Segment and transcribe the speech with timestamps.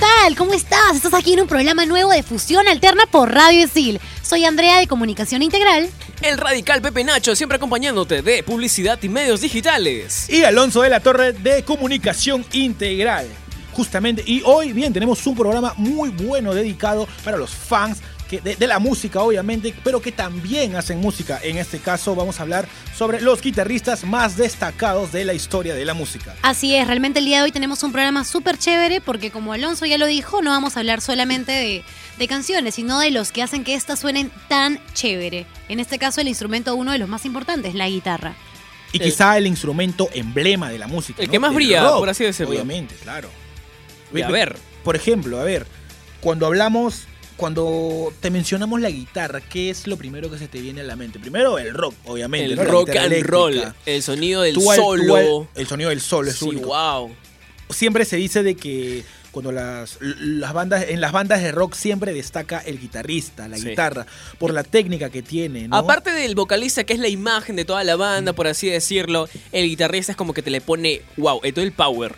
[0.00, 0.34] Tal?
[0.34, 0.96] ¿Cómo estás?
[0.96, 4.00] Estás aquí en un programa nuevo de Fusión Alterna por Radio Isil.
[4.22, 5.90] Soy Andrea de Comunicación Integral.
[6.22, 10.30] El radical Pepe Nacho siempre acompañándote de publicidad y medios digitales.
[10.30, 13.26] Y Alonso de la Torre de Comunicación Integral.
[13.72, 17.98] Justamente, y hoy bien tenemos un programa muy bueno dedicado para los fans
[18.30, 21.40] que- de, de la música, obviamente, pero que también hacen música.
[21.42, 25.84] En este caso vamos a hablar sobre los guitarristas más destacados de la historia de
[25.84, 26.34] la música.
[26.42, 29.84] Así es, realmente el día de hoy tenemos un programa súper chévere porque como Alonso
[29.84, 31.84] ya lo dijo, no vamos a hablar solamente de,
[32.18, 35.46] de canciones, sino de los que hacen que éstas suenen tan chévere.
[35.68, 38.34] En este caso el instrumento uno de los más importantes, la guitarra.
[38.92, 41.20] Y El- quizá el instrumento emblema de la música.
[41.22, 41.32] El ¿no?
[41.32, 42.52] que más brilla, rock, por así decirlo.
[42.52, 43.28] Obviamente, claro.
[44.14, 44.56] Y a ver.
[44.82, 45.66] Por ejemplo, a ver,
[46.20, 47.04] cuando hablamos,
[47.40, 50.94] cuando te mencionamos la guitarra, ¿qué es lo primero que se te viene a la
[50.94, 51.18] mente?
[51.18, 52.52] Primero el rock, obviamente.
[52.52, 53.28] El rock and eléctrica.
[53.30, 53.74] roll.
[53.86, 55.16] El sonido del Tú al- solo.
[55.16, 56.66] al- el sonido del solo es Sí, único.
[56.68, 57.10] wow.
[57.70, 62.12] Siempre se dice de que cuando las, las bandas, en las bandas de rock siempre
[62.12, 63.68] destaca el guitarrista, la Sí.
[63.70, 64.06] guitarra,
[64.38, 65.76] por la técnica que tiene, ¿no?
[65.76, 69.66] Aparte del vocalista, que es la imagen de toda la banda, por así decirlo, el
[69.66, 72.14] guitarrista es como que te le pone, wow, todo el power.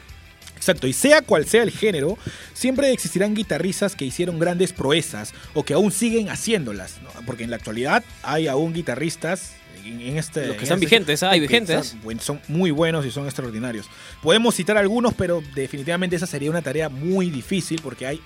[0.62, 2.16] Exacto, y sea cual sea el género,
[2.54, 7.10] siempre existirán guitarristas que hicieron grandes proezas o que aún siguen haciéndolas, ¿no?
[7.26, 9.54] porque en la actualidad hay aún guitarristas
[9.84, 10.46] en, este...
[10.46, 11.24] Los que están este- vigentes.
[11.24, 11.96] Hay vigentes.
[11.96, 13.86] están- son muy buenos y son extraordinarios.
[14.22, 18.20] Podemos citar algunos, pero definitivamente esa sería una tarea muy difícil porque hay...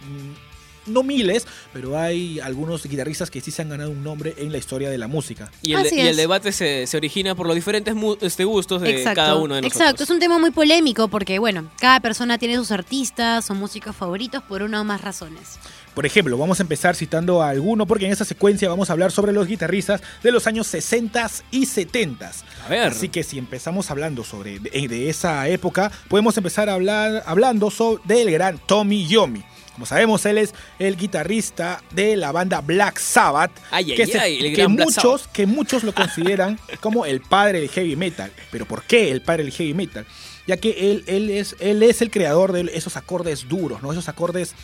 [0.87, 4.59] no miles, pero hay algunos guitarristas que sí se han ganado un nombre en la
[4.59, 5.51] historia de la música.
[5.63, 6.17] Y el, Así y el es.
[6.17, 9.81] debate se, se origina por los diferentes este, gustos de cada uno de nosotros.
[9.81, 13.95] Exacto, es un tema muy polémico porque, bueno, cada persona tiene sus artistas o músicos
[13.97, 15.59] favoritos por una o más razones.
[15.95, 19.13] Por ejemplo, vamos a empezar citando a alguno porque en esta secuencia vamos a hablar
[19.13, 22.33] sobre los guitarristas de los años 60 y 70.
[22.67, 22.89] A ver.
[22.89, 27.71] Así que si empezamos hablando sobre de, de esa época, podemos empezar a hablar hablando
[27.71, 29.43] sobre, del gran Tommy Yomi.
[29.77, 34.19] Como sabemos, él es el guitarrista de la banda Black Sabbath, Ay, ay, que, se-
[34.19, 35.33] ay, el que muchos, Sabbath.
[35.33, 38.33] que muchos lo consideran como el padre del heavy metal.
[38.51, 40.07] Pero ¿por qué el padre del heavy metal?
[40.47, 43.93] Ya que él, él, es, él es el creador de esos acordes duros, ¿no?
[43.93, 44.55] esos acordes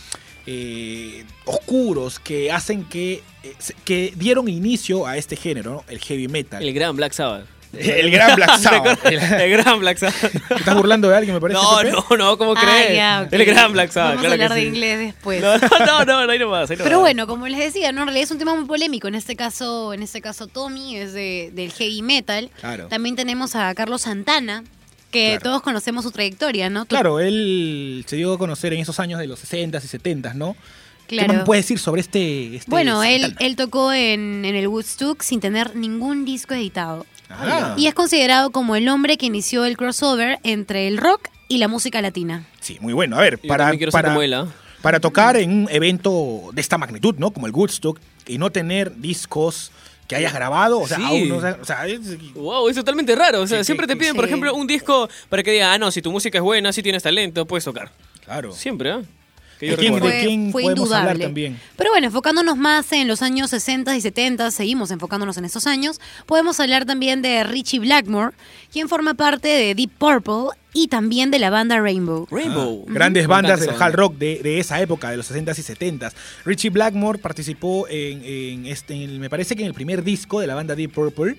[0.46, 5.84] eh, oscuros que hacen que, eh, que dieron inicio a este género, ¿no?
[5.88, 6.62] el heavy metal.
[6.62, 7.44] El gran Black Sabbath.
[7.78, 9.04] El gran Black Sabbath.
[9.06, 10.30] el, gran Black Sabbath.
[10.48, 11.58] ¿Te estás burlando de alguien, me parece?
[11.60, 12.60] No, no, no, ¿cómo Ah,
[13.28, 13.32] crees?
[13.32, 14.66] El gran Black Sabbath, Vamos a que hablar de sí.
[14.68, 15.40] inglés después.
[15.40, 16.84] No, no, no, no, ahí nomás, ahí nomás.
[16.88, 18.02] Pero bueno, como les decía, ¿no?
[18.02, 19.08] en realidad es un tema muy polémico.
[19.08, 22.50] En este caso, en este caso Tommy es de, del heavy metal.
[22.60, 22.88] Claro.
[22.88, 24.64] También tenemos a Carlos Santana,
[25.10, 25.42] que Claro.
[25.42, 26.84] todos conocemos su trayectoria, ¿no?
[26.86, 30.56] Claro, él se dio a conocer en esos años de los 60s y 70s, ¿no?
[31.06, 31.28] ¿Qué Claro.
[31.32, 35.20] más me puedes decir sobre este, este Bueno, él, él tocó en, en el Woodstock
[35.22, 37.04] sin tener ningún disco editado.
[37.34, 41.58] Ah, Y es considerado como el hombre que inició el crossover entre el rock y
[41.58, 42.46] la música latina.
[42.60, 43.16] Sí, muy bueno.
[43.16, 44.46] A ver, Yo para, para, ¿ah?
[44.80, 47.30] para tocar en un evento de esta magnitud, ¿no?
[47.32, 49.70] Como el Woodstock, y no tener discos
[50.08, 51.04] que hayas grabado, o sea, Sí.
[51.04, 53.40] aún no, o sea, o sea, es- Wow, es totalmente raro.
[53.42, 55.78] O sea, Sí, siempre sí, te piden, por ejemplo, un disco para que diga, ah,
[55.78, 57.90] no, si tu música es buena, si tienes talento, puedes tocar.
[58.24, 58.52] claro.
[58.52, 59.00] Siempre, ¿ah?
[59.62, 60.16] Que ¿De yo quién- recuerde.
[60.18, 61.24] de quién fue podemos hablar indudable.
[61.24, 61.60] también?
[61.76, 66.00] Pero bueno, enfocándonos más en los años 60 y 70, seguimos enfocándonos en estos años,
[66.26, 68.34] podemos hablar también de Richie Blackmore,
[68.72, 72.26] quien forma parte de Deep Purple y también de la banda Rainbow.
[72.30, 72.84] Rainbow.
[72.88, 76.12] Grandes Me bandas del hard rock de, de esa época, de los 60s y 70s.
[76.44, 80.40] Richie Blackmore participó en, en este, en el- me parece que en el primer disco
[80.40, 81.36] de la banda Deep Purple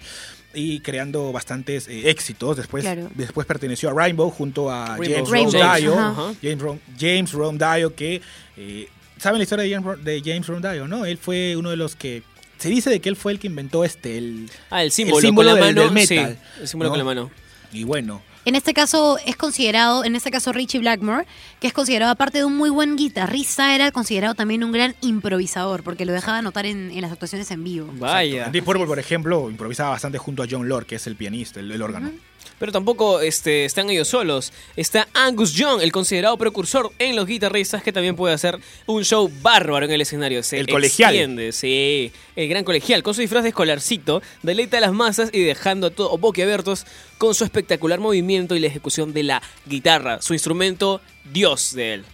[0.54, 2.58] y creando bastantes eh, éxitos.
[2.58, 3.10] Después, Claro.
[3.16, 5.06] después perteneció a Rainbow junto a Rainbow.
[5.16, 6.00] James Rainbow, Ron Dio.
[6.00, 6.34] ajá.
[6.42, 8.22] James Ron, James Ron Dio, que
[8.58, 10.88] eh, ¿saben la historia de James, de James Ron Dio?
[10.88, 11.06] ¿no?
[11.06, 12.24] Él fue uno de los que
[12.60, 15.50] se dice de que él fue el que inventó este el Ah, el símbolo, símbolo
[15.52, 15.86] con la del- mano.
[15.86, 16.92] del metal, sí, el símbolo ¿no?
[16.92, 17.32] con la mano.
[17.74, 21.26] y bueno, En este caso es considerado, en este caso Richie Blackmore,
[21.62, 25.82] que es considerado aparte de un muy buen guitarrista, era considerado también un gran improvisador,
[25.82, 27.90] porque lo dejaba notar en, en las actuaciones en vivo.
[27.94, 28.50] Vaya.
[28.50, 31.72] Deep Purple, por ejemplo, improvisaba bastante junto a John Lord, que es el pianista, el,
[31.72, 32.12] el órgano.
[32.60, 34.54] Pero tampoco este, están ellos solos.
[34.76, 39.32] Está Angus Young, el considerado precursor en los guitarristas, que también puede hacer un show
[39.42, 40.44] bárbaro en el escenario.
[40.44, 41.14] Se El colegial.
[41.14, 42.12] extiende, sí.
[42.36, 45.90] El gran colegial, con su disfraz de escolarcito, deleita a las masas y dejando a
[45.92, 46.86] todos boquiabiertos
[47.18, 51.02] con su espectacular movimiento y la ejecución de la guitarra, su instrumento
[51.32, 52.06] Dios de él.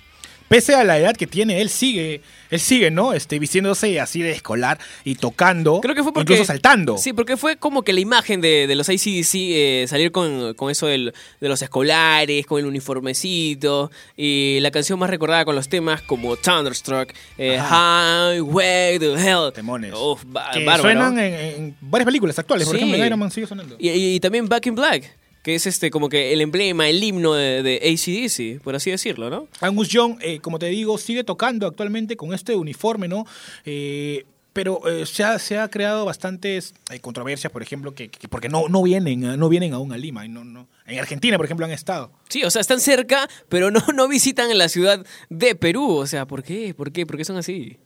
[0.49, 3.13] Pese a la edad que tiene, él sigue, él sigue, ¿no?
[3.13, 5.79] Este, vistiéndose así de escolar y tocando.
[5.79, 6.33] Creo que fue porque.
[6.33, 6.97] Incluso saltando.
[6.97, 10.71] Sí, porque fue como que la imagen de, de los ACDC eh, salir con, con
[10.71, 13.91] eso del- de los escolares, con el uniformecito.
[14.17, 19.53] Y la canción más recordada con los temas como Thunderstruck, eh, Highway to Hell.
[19.53, 19.93] Temones.
[19.93, 20.23] Uf,
[20.53, 22.67] que suenan en, en varias películas actuales.
[22.67, 22.81] Por Sí.
[22.83, 23.75] ejemplo, en Iron Man sigue sonando.
[23.79, 27.03] Y, y- y también Back in Black, que es este como que el emblema, el
[27.03, 29.47] himno de, de ACDC, por así decirlo, ¿no?
[29.61, 33.25] Angus Young, eh, como te digo, sigue tocando actualmente con este uniforme, ¿no?
[33.65, 38.49] Eh, pero eh, se, ha, se ha creado bastantes controversias, por ejemplo, que, que- porque
[38.49, 40.27] no, no, vienen, no vienen aún a Lima.
[40.27, 40.67] no, no.
[40.85, 42.11] En Argentina, por ejemplo, han estado.
[42.29, 45.91] Sí, o sea, están cerca, pero no, no visitan la ciudad de Perú.
[45.97, 46.73] O sea, ¿por qué?
[46.73, 47.05] ¿Por qué?
[47.05, 47.77] ¿Por qué son así?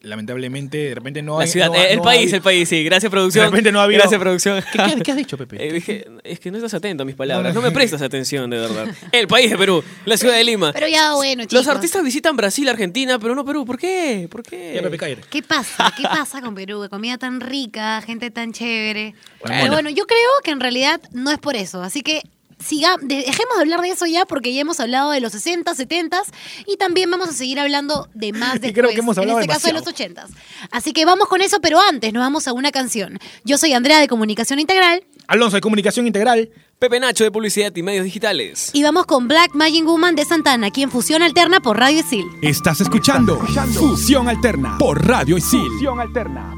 [0.00, 2.84] Lamentablemente, de repente no La hay- ciudad, no- eh, el no país, el país, sí.
[2.84, 3.46] Gracias, producción.
[3.46, 4.62] De repente no ha habido- Gracias, producción.
[4.72, 5.56] ¿Qué, qué- qué has dicho, Pepe?
[5.68, 7.52] Eh, dije, es que no estás atento a mis palabras.
[7.54, 8.86] No, me prestas atención, de verdad.
[9.12, 10.72] El país de Perú, la ciudad de Lima.
[10.72, 11.54] Pero ya, bueno, chicos.
[11.66, 13.64] Los artistas visitan Brasil, Argentina, pero no Perú.
[13.64, 14.28] ¿Por qué?
[14.30, 14.72] ¿Por qué?
[14.76, 15.22] Ya, Pepe, cállate.
[15.28, 15.92] ¿Qué pasa?
[15.96, 16.86] ¿Qué pasa con Perú?
[16.88, 19.14] Comida tan rica, gente tan chévere.
[19.40, 19.56] Bueno.
[19.60, 21.82] Pero bueno, yo creo que en realidad no es por eso.
[21.82, 22.22] Así que
[22.58, 25.74] siga, de- dejemos de hablar de eso ya porque ya hemos hablado de los 60,
[25.74, 26.22] 70
[26.66, 28.72] y también vamos a seguir hablando de más después.
[28.72, 30.26] creo que hemos hablado en este caso de los 80.
[30.70, 33.18] Así que vamos con eso, pero antes nos vamos a una canción.
[33.44, 36.48] Yo soy Andrea de Comunicación Integral Alonso de Comunicación Integral.
[36.78, 38.70] Pepe Nacho de Publicidad y Medios Digitales.
[38.72, 42.24] y vamos con Black Magic Woman de Santana, aquí en Fusión Alterna por Radio Isil.
[42.40, 43.36] Estás escuchando
[43.74, 45.60] Fusión Alterna por Radio Isil.
[45.72, 46.54] Fusión Alterna.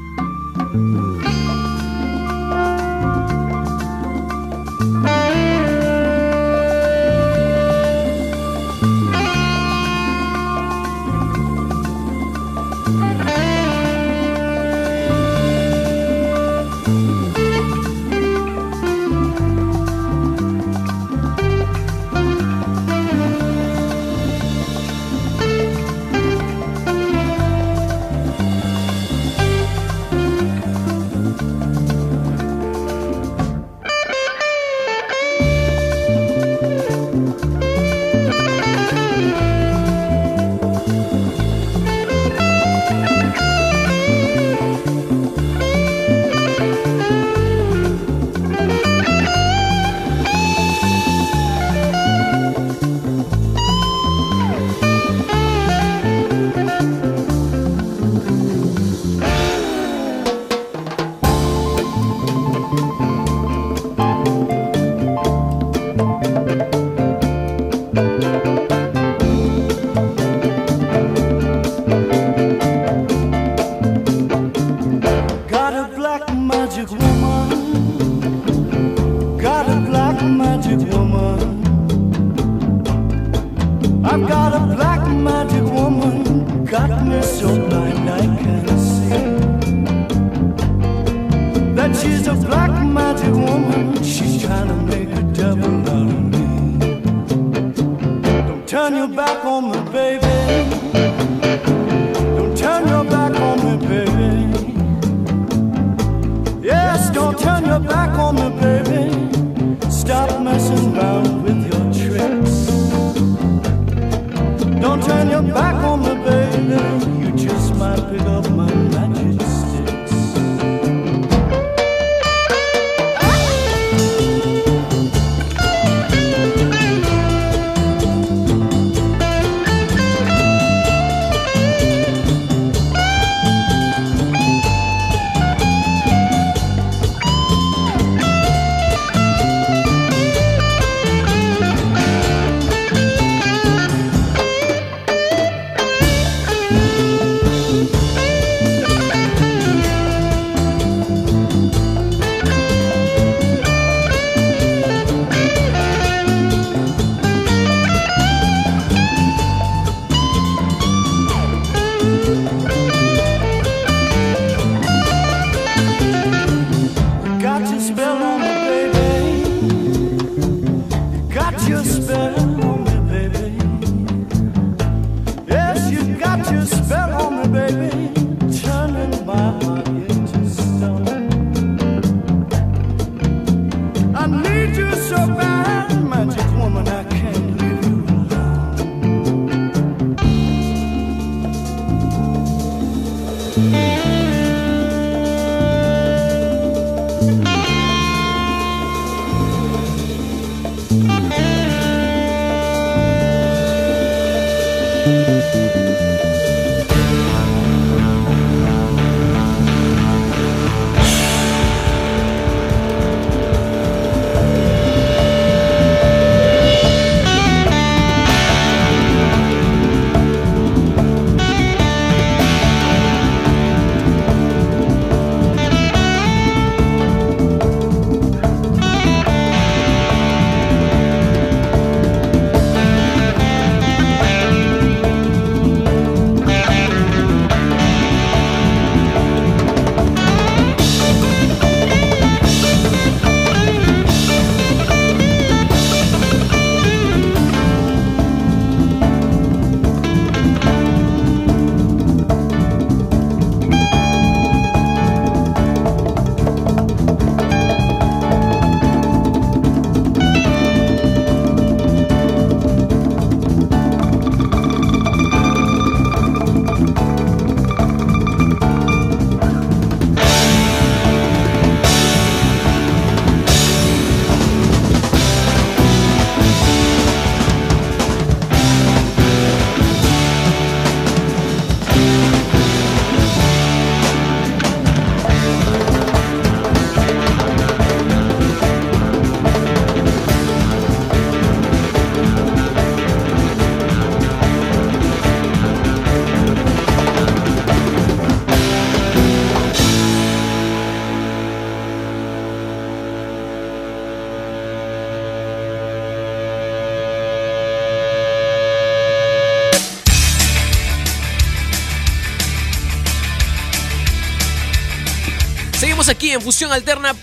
[316.71, 317.15] Alterna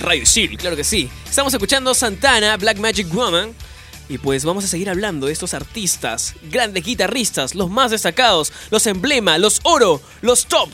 [0.00, 1.10] Radio Shield, claro que sí.
[1.28, 3.54] Estamos escuchando Santana, Black Magic Woman.
[4.08, 8.86] Y pues vamos a seguir hablando de estos artistas, grandes guitarristas, los más destacados, los
[8.88, 10.68] emblema, los oro, los top.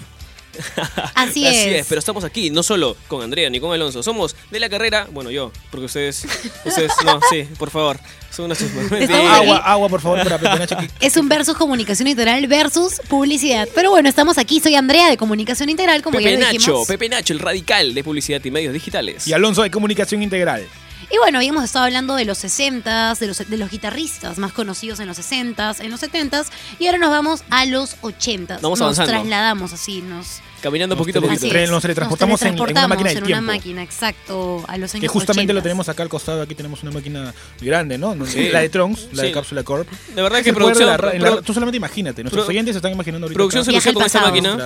[1.14, 1.86] Así es.
[1.88, 5.30] pero estamos aquí no solo con Andrea ni con Alonso, somos de la carrera, bueno
[5.30, 6.26] yo, porque ustedes,
[6.64, 7.98] ustedes, no, sí, por favor,
[8.30, 8.52] son.
[8.52, 13.68] Agua, agua, por favor, para Pepe Nacho, que- Es un versus comunicación integral versus publicidad.
[13.74, 14.60] Pero bueno, estamos aquí.
[14.60, 16.86] Soy Andrea de Comunicación Integral, como Pepe ya lo Nacho, dijimos.
[16.88, 19.26] Pepe Nacho, el radical de publicidad y medios digitales.
[19.26, 20.66] Y Alonso de Comunicación Integral.
[21.08, 24.98] Y bueno, habíamos estado hablando de los 60s, de los, de los guitarristas más conocidos
[24.98, 26.46] en los 60s, en los 70s,
[26.80, 28.60] y ahora nos vamos a los 80s.
[28.60, 29.12] Vamos nos avanzando.
[29.12, 30.40] trasladamos así, nos...
[30.62, 31.46] Caminando Nos poquito a poquito.
[31.70, 35.06] nos teletransportamos en- en una máquina del en una máquina, exacto, a los años Que
[35.08, 35.62] justamente lo 80s.
[35.62, 36.42] tenemos acá al costado.
[36.42, 38.16] Aquí tenemos una máquina grande, ¿no?
[38.26, 38.48] Sí.
[38.48, 39.26] La de Trunks, la Sí.
[39.28, 39.88] de Cápsula Corp.
[40.14, 42.22] De verdad que producción, la- la- tú solamente imagínate.
[42.24, 43.36] Nuestros Pro- oyentes se están imaginando ahorita.
[43.36, 43.70] producción acá.
[43.70, 44.26] se lució Viaje con pasado.
[44.26, 44.56] máquina,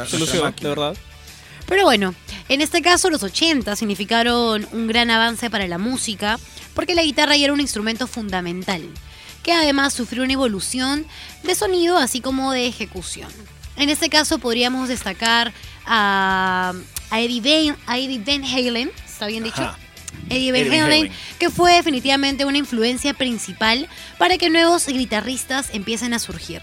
[0.45, 0.69] máquina.
[0.71, 0.97] de verdad.
[1.71, 2.17] Pero bueno,
[2.49, 6.37] en este caso los 80 significaron un gran avance para la música,
[6.75, 8.83] porque la guitarra ya era un instrumento fundamental,
[9.45, 11.07] que además sufrió una evolución
[11.45, 13.31] de sonido así como de ejecución.
[13.77, 15.53] En este caso podríamos destacar
[15.87, 16.75] a,
[17.09, 19.63] a Eddie, Van, a Eddie Van Halen, ¿está bien dicho?
[19.63, 19.79] Ajá.
[20.29, 21.13] Eddie Van Halen.
[21.39, 26.63] que fue definitivamente una influencia principal para que nuevos guitarristas empiecen a surgir.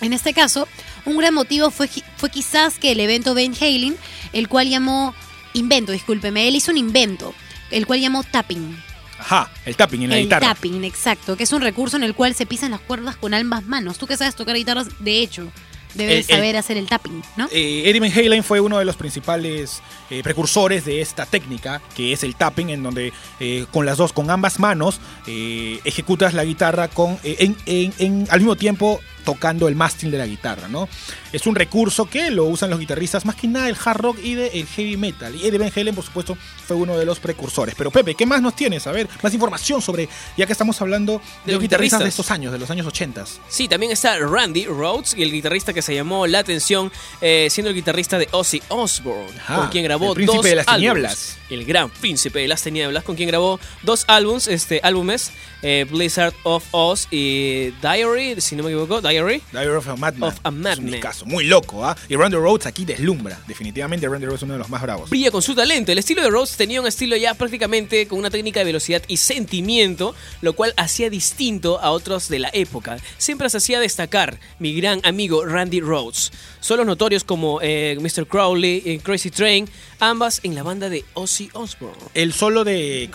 [0.00, 0.68] En este caso,
[1.04, 3.96] un gran motivo fue, fue quizás que el evento Van Halen,
[4.32, 5.14] el cual llamó,
[5.54, 7.34] invento, discúlpeme, él hizo un invento,
[7.70, 8.76] el cual llamó tapping.
[9.18, 10.48] Ajá, el tapping en la el guitarra.
[10.48, 13.64] tapping, exacto, que es un recurso en el cual se pisan las cuerdas con ambas
[13.64, 13.96] manos.
[13.96, 15.50] Tú que sabes tocar guitarras, de hecho,
[15.94, 17.48] debes El- el- saber hacer el tapping, ¿no?
[17.50, 22.12] Eh, Eddie Van Halen fue uno de los principales eh, precursores de esta técnica, que
[22.12, 26.44] es el tapping, en donde eh, con las dos, con ambas manos, eh, ejecutas la
[26.44, 30.88] guitarra con, en, en- en- al mismo tiempo tocando el mástil de la guitarra, ¿no?
[31.32, 34.34] Es un recurso que lo usan los guitarristas más que nada del hard rock y
[34.34, 35.34] del heavy metal.
[35.34, 37.74] Y Eddie Van Halen, por supuesto, fue uno de los precursores.
[37.76, 38.86] Pero Pepe, ¿qué más nos tienes?
[38.86, 42.30] A ver, más información sobre, ya que estamos hablando de, De los guitarristas de estos
[42.30, 43.24] años, de los años 80.
[43.48, 47.70] Sí, también está Randy Rhodes y el guitarrista que se llamó la atención, eh, siendo
[47.70, 50.78] el guitarrista de Ozzy Osbourne, Ajá, con quien grabó el príncipe dos de las álbumes.
[50.92, 51.38] tinieblas.
[51.50, 55.32] El gran príncipe de las tinieblas, con quien grabó dos álbums, este, álbumes,
[55.68, 59.70] eh, Blizzard of Oz y Diary, si no me equivoco, Diary Diary.
[59.74, 60.28] Of a Madman.
[60.28, 60.90] Of a Es un Madman.
[60.92, 61.96] discazo, muy loco, ¿ah?
[62.08, 63.40] Y Randy Rhodes aquí deslumbra.
[63.48, 65.10] Definitivamente Randy Rhodes es uno de los más bravos.
[65.10, 65.90] Brilla con su talento.
[65.90, 69.16] El estilo de Rhodes tenía un estilo ya prácticamente con una técnica de velocidad y
[69.16, 72.98] sentimiento, lo cual hacía distinto a otros de la época.
[73.18, 76.30] Siempre se hacía destacar mi gran amigo Randy Rhodes.
[76.60, 78.26] Solos notorios como eh, Mr.
[78.26, 79.68] Crowley y Crazy Train,
[80.00, 81.96] ambas en la banda de Ozzy Osbourne.
[82.14, 83.08] El solo de,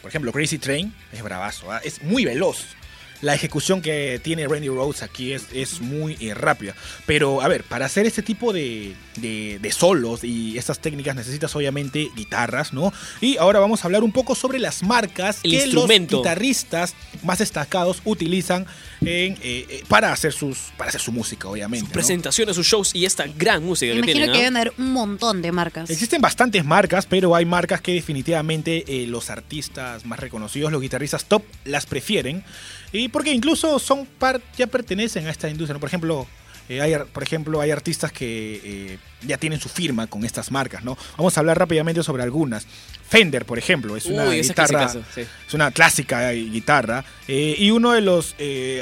[0.00, 1.80] por ejemplo, Crazy Train es bravazo, ¿ah?
[1.84, 2.77] es muy veloz.
[3.20, 6.74] La ejecución que tiene Randy Rhodes aquí es, es muy eh, rápida.
[7.04, 11.54] Pero, a ver, para hacer este tipo de, de- de solos y estas técnicas necesitas
[11.56, 12.92] obviamente guitarras, ¿no?
[13.20, 16.16] Y ahora vamos a hablar un poco sobre las marcas El que instrumento.
[16.16, 16.94] los guitarristas
[17.24, 18.66] más destacados utilizan
[19.00, 21.86] en, eh, eh, para, hacer sus, para hacer su música, obviamente.
[21.88, 21.92] ¿no?
[21.92, 24.32] Presentaciones, sus shows y esta gran música Me que imagino tienen.
[24.32, 25.90] que deben haber un montón de marcas.
[25.90, 31.24] Existen bastantes marcas, pero hay marcas que definitivamente eh, los artistas más reconocidos, los guitarristas
[31.24, 32.44] top, las prefieren.
[32.92, 35.74] Y porque incluso son par, ya pertenecen a esta industria.
[35.74, 35.80] ¿no?
[35.80, 36.26] Por ejemplo,
[36.68, 40.84] eh, hay, por ejemplo, hay artistas que eh, ya tienen su firma con estas marcas,
[40.84, 40.98] ¿no?
[41.16, 42.66] Vamos a hablar rápidamente sobre algunas.
[43.08, 45.22] Fender, por ejemplo, es una Uy, guitarra, clasicazo, sí.
[45.46, 47.04] es una clásica eh, guitarra.
[47.26, 48.34] eh, y uno de los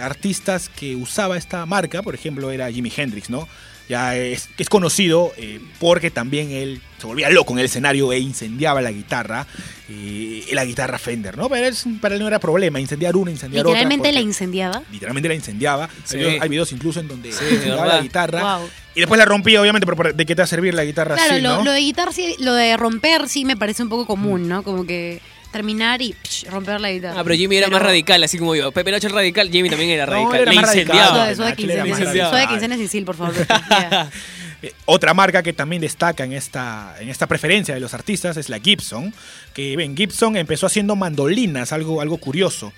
[0.03, 3.47] artistas que usaba esta marca, por ejemplo, era Jimi Hendrix, ¿no?
[3.88, 8.19] Ya es, es conocido eh, porque también él se volvía loco en el escenario e
[8.19, 9.47] incendiaba la guitarra,
[9.88, 11.49] eh, la guitarra Fender, ¿no?
[11.49, 14.12] Pero él, para él no era problema, incendiar una, incendiar Literalmente otra.
[14.12, 14.83] la porque incendiaba.
[14.90, 15.88] Literalmente la incendiaba.
[16.05, 16.16] Sí.
[16.16, 17.97] Hay, videos, hay videos incluso en donde Sí, incendiaba verdad.
[17.99, 18.57] la guitarra.
[18.59, 18.69] Wow.
[18.97, 21.35] Y después la rompía, obviamente, pero ¿de qué te va a servir la guitarra Claro,
[21.35, 21.64] así, lo, no?
[21.64, 24.62] lo de guitar sí, lo de romper sí me parece un poco común, ¿no?
[24.62, 25.21] Como que
[25.57, 27.21] terminar y psh, romper la guitarra.
[27.21, 28.71] Ah, pero Jimmy era Pero- más radical, así como yo.
[28.73, 30.41] Pepe Nacho es radical, Jimmy también era No, radical.
[30.43, 30.97] era Le más radical.
[30.97, 31.17] incendiaba.
[31.31, 31.45] Era
[32.05, 32.29] radical.
[32.31, 33.35] Suave quincenas y sil, por favor.
[34.63, 38.49] Eh, Otra marca que también destaca en esta, en esta preferencia de los artistas es
[38.49, 39.13] la Gibson,
[39.53, 42.73] que ven, Gibson empezó haciendo mandolinas, algo, algo curioso.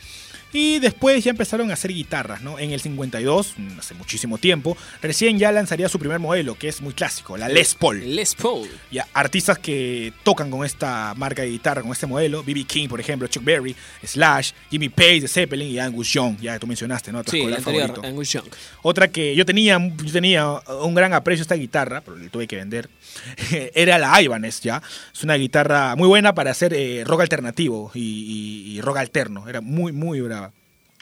[0.52, 2.58] Y después ya empezaron a hacer guitarras, ¿no?
[2.58, 6.80] En el 52, mm, hace muchísimo tiempo, recién ya lanzaría su primer modelo, que es
[6.80, 8.14] muy clásico, la Les Paul.
[8.16, 8.68] Les Paul.
[8.90, 12.64] Ya, artistas que tocan con esta marca de guitarra, con este modelo, B.B.
[12.64, 16.66] King, por ejemplo, Chuck Berry, Slash, Jimmy Page de Zeppelin y Angus Young, ya tú
[16.66, 17.22] mencionaste, ¿no?
[17.22, 18.02] Tu Sí, anterior, favorito.
[18.06, 18.46] Angus Young.
[18.82, 20.48] Otra que yo tenía, yo tenía
[20.82, 22.88] un gran aprecio a esta guitarra, pero le tuve que vender,
[23.74, 24.82] era la Ibanez, ¿ya?
[25.14, 29.46] Es una guitarra muy buena para hacer eh, rock alternativo y, y- y rock alterno,
[29.48, 30.37] era muy, muy brava.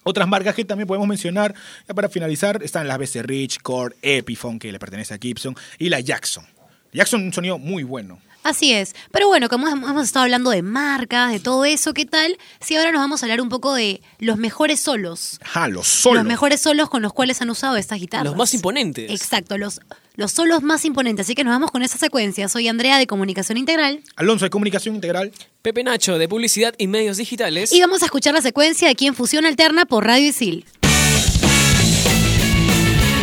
[0.08, 1.52] Otras marcas que también podemos mencionar,
[1.88, 5.88] ya para finalizar, están las BC Rich, Cord, Epiphone, que le pertenece a Gibson, y
[5.88, 6.46] la Jackson.
[6.92, 8.20] Jackson un sonido muy bueno.
[8.46, 8.94] Así es.
[9.10, 12.38] Pero bueno, como hemos estado hablando de marcas, de todo eso, ¿qué tal?
[12.60, 15.40] Si ahora nos vamos a hablar un poco de los mejores solos.
[15.42, 16.18] Ajá, los solos.
[16.18, 18.26] Los mejores solos con los cuales han usado estas guitarras.
[18.26, 19.10] Los más imponentes.
[19.10, 19.80] Exacto, los,
[20.14, 21.26] los solos más imponentes.
[21.26, 22.48] Así que nos vamos con esa secuencia.
[22.48, 25.32] Soy Andrea de Comunicación Integral Alonso de Comunicación Integral.
[25.62, 27.72] Pepe Nacho, de Publicidad y Medios Digitales.
[27.72, 30.64] y vamos a escuchar la secuencia de aquí en Fusión Alterna por Radio Isil.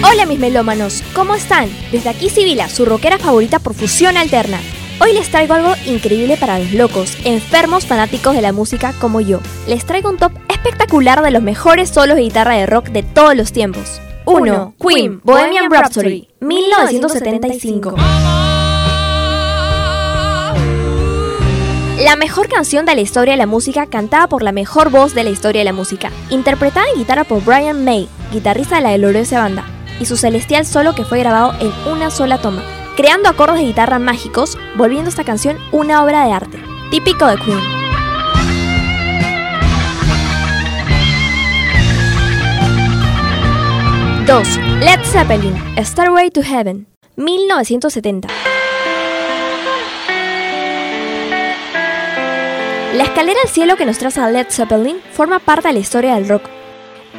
[0.05, 1.69] Hola mis melómanos, ¿cómo están?
[1.93, 4.59] Desde aquí Sibila, su rockera favorita por fusión alterna.
[4.99, 9.39] Hoy les traigo algo increíble para los locos, enfermos fanáticos de la música como yo.
[9.67, 13.36] Les traigo un top espectacular de los mejores solos de guitarra de rock de todos
[13.36, 13.99] los tiempos.
[14.25, 14.75] 1.
[14.79, 17.95] Queen, Bohemian Rhapsody, 1975.
[21.99, 25.23] La mejor canción de la historia de la música cantada por la mejor voz de
[25.23, 29.39] la historia de la música, interpretada en guitarra por Brian May, guitarrista de la gloriosa
[29.39, 29.65] banda,
[29.99, 32.63] y su celestial solo que fue grabado en una sola toma,
[32.95, 36.60] creando acordes de guitarra mágicos, volviendo esta canción una obra de arte,
[36.91, 37.60] típico de Queen.
[44.25, 48.29] Dos, Led Zeppelin, Starway to Heaven, 1970.
[52.93, 56.29] La escalera al cielo que nos traza Led Zeppelin forma parte de la historia del
[56.29, 56.43] rock.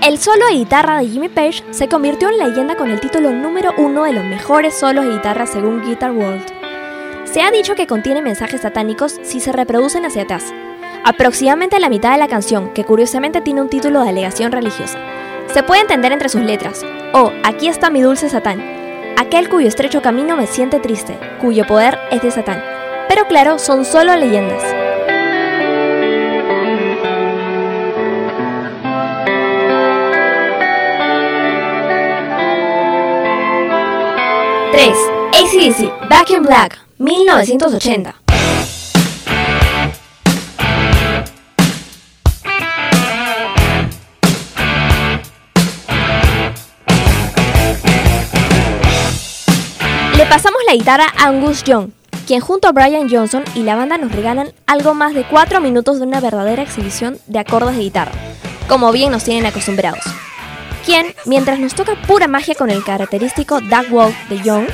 [0.02, 3.72] El solo de guitarra de Jimmy Page se convirtió en leyenda con el título número
[3.78, 6.44] uno de los mejores solos de guitarra según Guitar World.
[7.24, 10.52] Se ha dicho que contiene mensajes satánicos si se reproducen hacia atrás,
[11.04, 14.98] aproximadamente la mitad de la canción, que curiosamente tiene un título de alegación religiosa.
[15.52, 18.62] Se puede entender entre sus letras, oh, aquí está mi dulce Satán,
[19.16, 22.62] aquel cuyo estrecho camino me siente triste, cuyo poder es de Satán.
[23.08, 24.83] Pero claro, son solo leyendas.
[34.76, 34.96] Tres,
[35.32, 38.16] ACDC, Back in Black, 1980.
[50.16, 51.90] Le pasamos la guitarra a Angus Young,
[52.26, 56.00] quien junto a Brian Johnson y la banda nos regalan algo más de 4 minutos
[56.00, 58.10] de una verdadera exhibición de acordes de guitarra,
[58.68, 60.02] como bien nos tienen acostumbrados.
[60.84, 64.66] Quien, mientras nos toca pura magia con el característico Duck Walk de Young,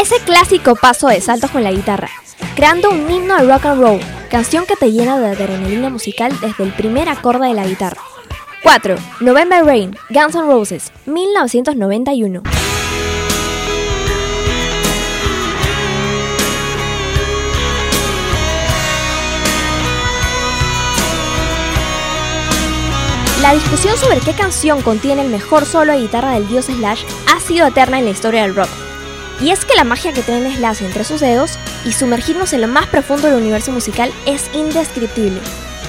[0.00, 2.10] ese clásico paso de saltos con la guitarra,
[2.54, 6.64] creando un himno de rock and roll, canción que te llena de adrenalina musical desde
[6.64, 8.00] el primer acorde de la guitarra.
[8.62, 8.96] 4.
[9.20, 12.42] November Rain, Guns N' Roses, 1991.
[23.44, 27.38] La discusión sobre qué canción contiene el mejor solo de guitarra del dios Slash ha
[27.40, 28.70] sido eterna en la historia del rock.
[29.38, 32.68] Y es que la magia que tiene Slash entre sus dedos y sumergirnos en lo
[32.68, 35.38] más profundo del universo musical es indescriptible.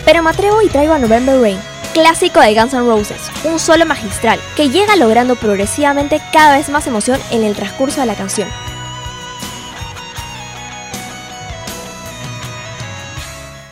[0.04, 1.58] Pero me atrevo y traigo a November Rain,
[1.94, 6.88] clásico de Guns N' Roses, un solo magistral que llega logrando progresivamente cada vez más
[6.88, 8.50] emoción en el transcurso de la canción.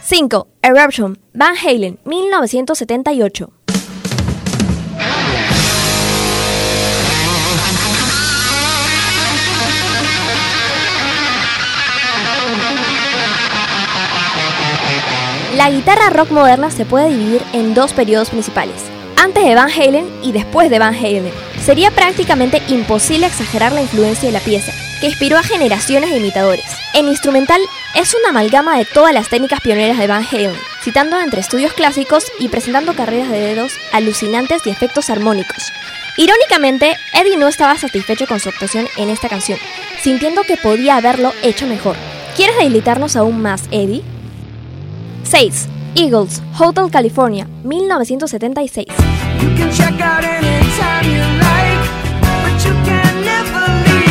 [0.10, 0.48] ¡5!
[0.62, 3.52] Eruption, Van Halen, 1978.
[15.64, 18.76] La guitarra rock moderna se puede dividir en dos periodos principales,
[19.16, 21.32] antes de Van Halen y después de Van Halen.
[21.64, 26.66] Sería prácticamente imposible exagerar la influencia de la pieza, que inspiró a generaciones de imitadores.
[26.94, 27.62] En instrumental
[27.96, 30.52] es una amalgama de todas las técnicas pioneras de Van Halen,
[30.84, 35.72] citando entre estudios clásicos y presentando carreras de dedos alucinantes y efectos armónicos.
[36.18, 39.58] Irónicamente, Eddie no estaba satisfecho con su actuación en esta canción,
[40.02, 41.96] sintiendo que podía haberlo hecho mejor.
[42.36, 44.04] ¿Quieres debilitarnos aún más, Eddie?
[45.24, 45.68] 6.
[45.96, 48.88] Eagles, Hotel California, 1976.
[49.42, 51.80] You can check out anytime you like,
[52.22, 54.04] but you can never leave.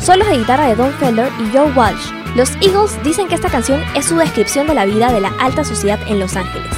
[0.00, 2.10] Solos de guitarra de Don Felder y Joe Walsh.
[2.34, 5.64] Los Eagles dicen que esta canción es su descripción de la vida de la alta
[5.64, 6.72] sociedad en Los Ángeles.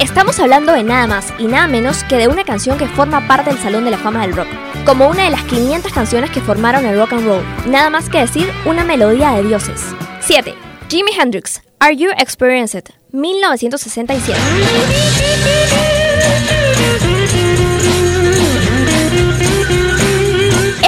[0.00, 3.50] Estamos hablando de nada más y nada menos que de una canción que forma parte
[3.50, 4.48] del Salón de la Fama del Rock,
[4.84, 7.42] como una de las 500 canciones que formaron el rock and roll.
[7.66, 9.80] Nada más que decir una melodía de dioses.
[10.20, 10.54] 7.
[10.88, 12.84] Jimi Hendrix, Are You Experienced?
[13.12, 14.38] 1967.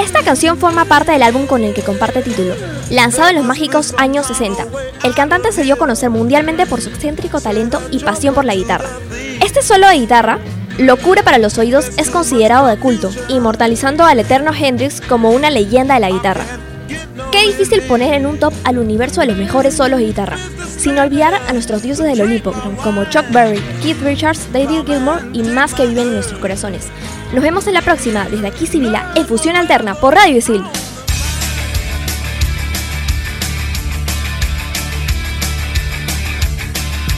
[0.01, 2.55] Esta canción forma parte del álbum con el que comparte título,
[2.89, 4.65] lanzado en los mágicos años 60.
[5.03, 8.55] El cantante se dio a conocer mundialmente por su excéntrico talento y pasión por la
[8.55, 8.89] guitarra.
[9.43, 10.39] Este solo de guitarra,
[10.77, 15.95] locura para los oídos, es considerado de culto, inmortalizando al eterno Hendrix como una leyenda
[15.95, 16.45] de la guitarra.
[17.31, 20.37] Qué difícil poner en un top al universo de los mejores solos de guitarra,
[20.77, 25.43] sin olvidar a nuestros dioses del Olimpo, como Chuck Berry, Keith Richards, David Gilmour y
[25.43, 26.87] más que viven en nuestros corazones.
[27.33, 30.63] Nos vemos en la próxima, desde aquí Sibila, en Fusión Alterna por Radio Isil.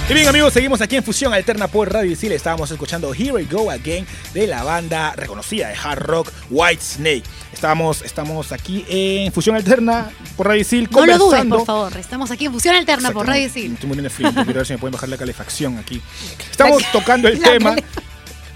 [0.09, 2.31] Y bien amigos, seguimos aquí en Fusión Alterna por Radio Isil.
[2.31, 7.23] Estábamos escuchando Here We Go Again de la banda reconocida de hard rock White Snake.
[7.51, 11.97] Estamos, estamos aquí en Fusión Alterna por Radio Isil No lo dudes, por favor.
[11.97, 13.47] Estamos aquí en Fusión Alterna por Radio.
[13.47, 13.73] Isil.
[13.73, 16.01] Estoy muriendo de frío, quiero ver si me pueden bajar la calefacción aquí.
[16.49, 17.75] Estamos tocando el tema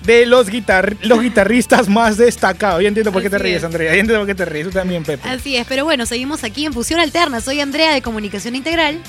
[0.06, 2.82] de los, guitar los guitarristas más destacados.
[2.82, 3.64] Ya entiendo por qué te ríes, es.
[3.66, 3.94] Andrea.
[3.94, 4.68] Ya entiendo por qué te ríes.
[4.68, 5.28] Tú también, Pepe.
[5.28, 7.42] Así es, pero bueno, seguimos aquí en Fusión Alterna.
[7.42, 9.02] Soy Andrea de Comunicación Integral.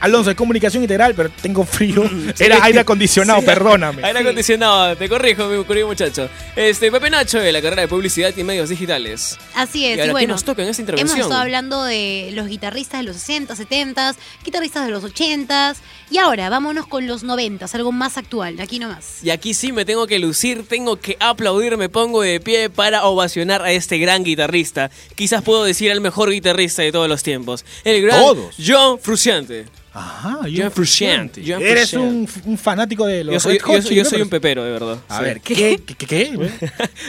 [0.00, 2.02] Alonso, de comunicación integral, pero tengo frío.
[2.38, 3.46] Era aire acondicionado, Sí.
[3.46, 4.04] perdóname.
[4.04, 6.28] Aire acondicionado, te corrijo, mi querido muchacho.
[6.56, 9.38] Este, Pepe Nacho de la carrera de Publicidad y Medios Digitales.
[9.54, 9.96] Así es.
[9.96, 11.20] Y ahora, ¿qué bueno, nos toca en esta Hemos intervención?
[11.22, 15.74] estado hablando de los guitarristas de los 60, 70, guitarristas de los 80
[16.10, 19.22] y ahora vámonos con los 90, algo más actual, aquí nomás.
[19.24, 23.04] Y aquí sí me tengo que lucir, tengo que aplaudir, me pongo de pie para
[23.04, 24.90] ovacionar a este gran guitarrista.
[25.14, 27.64] Quizás puedo decir el mejor guitarrista de todos los tiempos.
[27.84, 28.54] El gran Todos.
[28.64, 29.66] John Frusciante.
[29.94, 33.82] Ajá, John Frusciante, John Eres un, un fanático de los Yo soy, Red Hot yo
[33.88, 34.98] Chili yo soy un pepero, de verdad.
[35.08, 35.24] A Sí.
[35.24, 35.54] ver, ¿qué?
[35.54, 35.78] ¿Qué?
[35.94, 36.06] ¿Qué?
[36.06, 36.50] qué?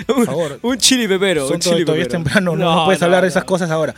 [0.06, 0.60] Por un, favor.
[0.62, 1.48] un chili pepero.
[1.48, 2.24] Son un chili todavía es pepero.
[2.24, 3.96] temprano, no, no puedes hablar de esas cosas ahora.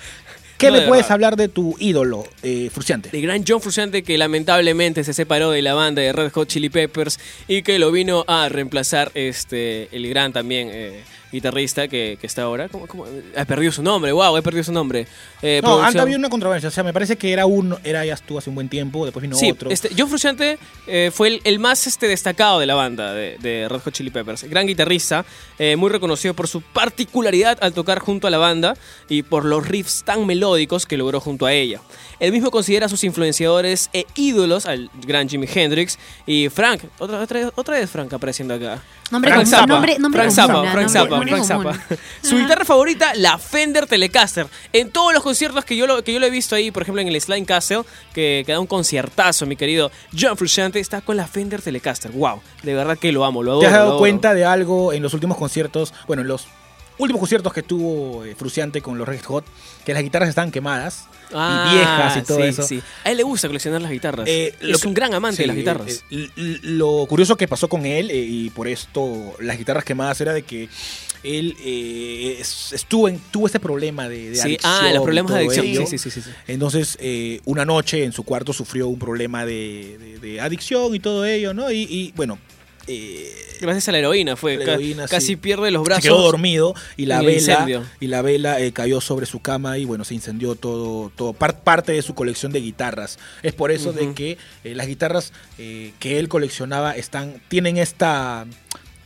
[0.57, 1.13] ¿Qué No, me de puedes verdad.
[1.13, 3.09] hablar de tu ídolo, eh, Fruciante?
[3.13, 6.69] El gran John Frusciante que lamentablemente se separó de la banda de Red Hot Chili
[6.69, 12.27] Peppers y que lo vino a reemplazar este el gran también eh, guitarrista que, que
[12.27, 12.69] está ahora.
[12.69, 13.05] ¿Cómo, cómo?
[13.35, 15.07] Ha perdido su nombre, wow, he perdido su nombre.
[15.41, 18.13] Eh, No, antes había una controversia, o sea, me parece que era uno, era ya
[18.13, 19.69] estuvo hace un buen tiempo, después vino Sí, otro.
[19.69, 23.67] este, John Frusciante eh, fue el, el más este, destacado de la banda de, de
[23.69, 24.43] Red Hot Chili Peppers.
[24.45, 25.25] Gran guitarrista,
[25.59, 28.75] eh, muy reconocido por su particularidad al tocar junto a la banda
[29.09, 31.81] y por los riffs tan melódicos que logró junto a ella.
[32.19, 36.81] Él mismo considera a sus influenciadores e ídolos al gran Jimi Hendrix y Frank.
[36.97, 38.81] Otra, otra, otra vez Frank apareciendo acá.
[39.11, 39.67] Nombre Frank común, Zappa.
[39.67, 41.16] nombre, nombre Frank Zappa, ah, Frank Zappa.
[41.17, 41.73] Zappa, muy Frank común.
[41.73, 41.95] Zappa.
[42.21, 44.47] Su guitarra favorita, la Fender Telecaster.
[44.73, 47.01] En todos los conciertos que yo lo, que yo lo he visto ahí, por ejemplo
[47.01, 47.81] en el Slime Castle,
[48.13, 52.11] que, que da un conciertazo, mi querido John Frusciante, está con la Fender Telecaster.
[52.11, 53.61] Wow, de verdad que lo amo, lo adoro.
[53.61, 55.93] ¿Te has dado cuenta de algo en los últimos conciertos?
[56.07, 56.47] Bueno, en los
[56.97, 59.45] últimos conciertos que tuvo eh, Fruciante con los Red Hot,
[59.85, 62.63] que las guitarras estaban quemadas Ah, y viejas y todo sí, eso.
[62.63, 62.81] sí.
[63.03, 64.27] A él le gusta coleccionar las guitarras.
[64.29, 66.03] Eh, es que- un gran amante sí, de las guitarras.
[66.09, 70.33] eh, eh, lo curioso que pasó con él, y por esto las guitarras quemadas, era
[70.33, 70.69] de que
[71.23, 71.55] él
[72.39, 74.57] es- estuvo en, tuvo ese problema de, adicción.
[74.63, 75.65] ah, los problemas de adicción.
[75.65, 75.85] ello.
[75.85, 76.21] Sí, sí, sí.
[76.47, 80.99] Entonces, eh, una noche en su cuarto sufrió un problema de, de- de adicción y
[80.99, 81.69] todo ello, ¿no?
[81.71, 82.39] Y, y, bueno,
[82.87, 84.57] eh, Gracias a la heroína fue.
[84.57, 85.35] La ca- heroína, casi sí.
[85.35, 86.03] pierde los se brazos.
[86.03, 87.83] quedó dormido y la vela incendio.
[87.99, 91.59] y la vela eh, cayó sobre su cama y bueno se incendió todo todo par-
[91.61, 96.19] parte de su colección de guitarras es por eso de que eh, las guitarras que
[96.19, 98.45] él coleccionaba están tienen esta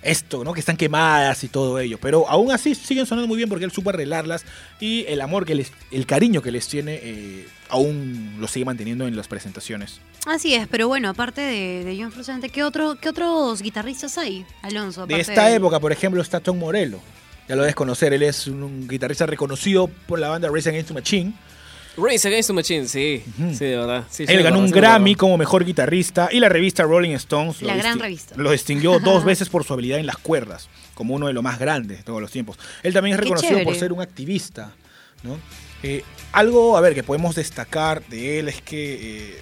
[0.03, 3.47] esto no que están quemadas y todo ello pero aún así siguen sonando muy bien
[3.49, 4.43] porque él supo arreglarlas
[4.79, 9.07] y el amor que les el cariño que les tiene eh, aún lo sigue manteniendo
[9.07, 13.09] en las presentaciones Así es, pero bueno, aparte de, de John Frusciante, ¿qué, otro, ¿qué
[13.09, 15.07] otros guitarristas hay, Alonso?
[15.07, 16.99] De esta de- época, por ejemplo, está Tom Morello.
[17.49, 20.89] Ya lo debes conocer, él es un, un guitarrista reconocido por la banda Race Against
[20.89, 21.33] the Machine.
[21.97, 23.23] Race Against the Machine, sí.
[23.35, 24.05] Sí, de verdad.
[24.09, 27.81] Sí, él ganó un Grammy como mejor guitarrista y la revista Rolling Stones La lo,
[27.81, 28.35] gran revista.
[28.37, 31.59] lo distinguió dos veces por su habilidad en las cuerdas, como uno de los más
[31.59, 32.57] grandes de todos los tiempos.
[32.83, 34.71] Él también es Qué reconocido por ser un activista.
[35.23, 35.37] ¿no?
[35.83, 39.41] Eh, algo, a ver, que podemos destacar de él es que eh,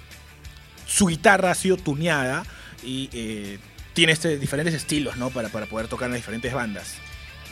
[0.90, 2.42] su guitarra ha sido tuneada
[2.84, 3.58] y eh,
[3.92, 5.30] tiene este, diferentes estilos ¿no?
[5.30, 6.94] para, para poder tocar en las diferentes bandas.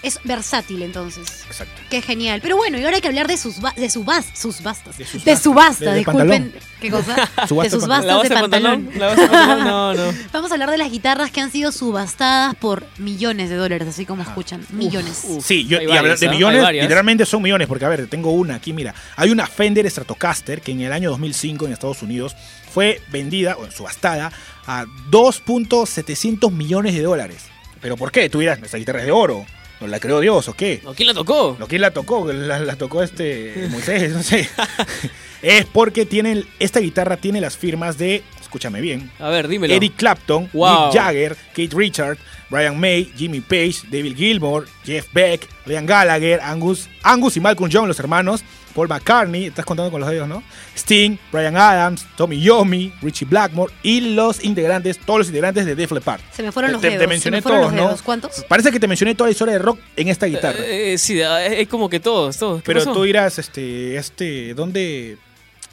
[0.00, 1.26] Es versátil entonces.
[1.48, 1.74] Exacto.
[1.90, 2.38] Qué genial.
[2.40, 4.96] Pero bueno, y ahora hay que hablar de sus ba- de su bas sus bastas.
[4.96, 5.42] De sus De bastas.
[5.42, 6.54] su basta, De- de disculpen.
[6.80, 7.16] ¿Qué cosa?
[7.48, 8.84] Subasta de sus bastas ¿La base de pantalón.
[8.86, 8.98] pantalón?
[9.00, 9.64] ¿La base de pantalón?
[9.66, 10.12] No, no.
[10.32, 14.06] Vamos a hablar de las guitarras que han sido subastadas por millones de dólares, así
[14.06, 14.64] como escuchan.
[14.70, 15.24] Millones.
[15.26, 15.44] uf.
[15.44, 16.30] Sí, yo, y hablar de ¿ah?
[16.30, 18.94] Hay millones, literalmente son millones, porque a ver, tengo una aquí, mira.
[19.16, 22.36] Hay una Fender Stratocaster que en el año 2005 en Estados Unidos
[22.68, 24.32] fue vendida o subastada
[24.66, 27.46] a 2.700 millones de dólares.
[27.80, 28.28] ¿Pero por qué?
[28.28, 29.46] Tú dirás, esa guitarra es de oro,
[29.80, 30.80] ¿no la creó Dios o qué?
[30.84, 31.56] ¿No, ¿Quién la tocó?
[31.58, 32.30] ¿No, ¿Quién la tocó?
[32.32, 34.48] La, la tocó este Moisés, no sé.
[35.42, 39.74] es porque tienen, esta guitarra tiene las firmas de, escúchame bien, A ver, dímelo.
[39.74, 40.86] Eric Clapton, Wow.
[40.86, 42.18] Mick Jagger, Kate Richard,
[42.50, 47.86] Brian May, Jimmy Page, David Gilmour, Jeff Beck, Liam Gallagher, Angus, Angus y Malcolm Young,
[47.86, 48.42] los hermanos,
[48.78, 50.42] Paul McCartney, estás contando con los dedos, ¿no?
[50.76, 55.90] Sting, Brian Adams, Tommy Yomi, Richie Blackmore y los integrantes, todos los integrantes de Def
[55.90, 56.20] Leppard.
[56.32, 57.02] Se me fueron los Te- te dedos.
[57.02, 57.86] se mencioné me fueron todos, los ¿no?
[57.88, 58.02] dedos.
[58.02, 58.44] ¿Cuántos?
[58.48, 60.60] Parece que te mencioné toda la historia de rock en esta guitarra.
[60.60, 62.62] Eh, eh, sí, eh, es como que todos, todos.
[62.62, 62.92] ¿Qué Pero pasó?
[62.92, 65.18] tú dirás, este, este, ¿dónde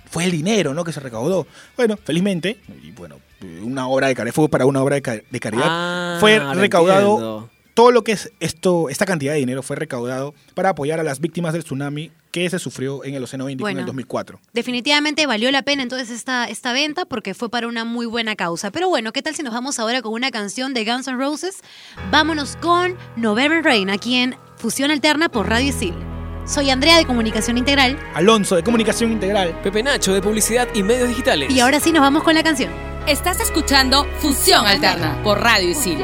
[0.09, 1.45] fue el dinero, no, que se recaudó?
[1.77, 3.19] Bueno, felizmente, y bueno,
[3.61, 7.09] una obra de caridad, fue para una obra de, ca- de caridad, Ah, fue recaudado,
[7.11, 7.49] entiendo.
[7.75, 11.19] todo lo que es esto, esta cantidad de dinero fue recaudado para apoyar a las
[11.19, 14.41] víctimas del tsunami que se sufrió en el Océano Índico en el 2004.
[14.51, 18.71] Definitivamente valió la pena entonces esta, esta venta porque fue para una muy buena causa.
[18.71, 21.61] Pero bueno, ¿qué tal si nos vamos ahora con una canción de Guns N' Roses?
[22.11, 25.93] Vámonos con November Rain, aquí en Fusión Alterna por Radio Isil.
[26.45, 29.57] Soy Andrea de Comunicación Integral Alonso, de Comunicación Integral.
[29.63, 31.49] Pepe Nacho de Publicidad y Medios Digitales.
[31.49, 32.69] y ahora sí nos vamos con la canción.
[33.07, 35.99] Estás escuchando Fusión Alterna por Radio Isil.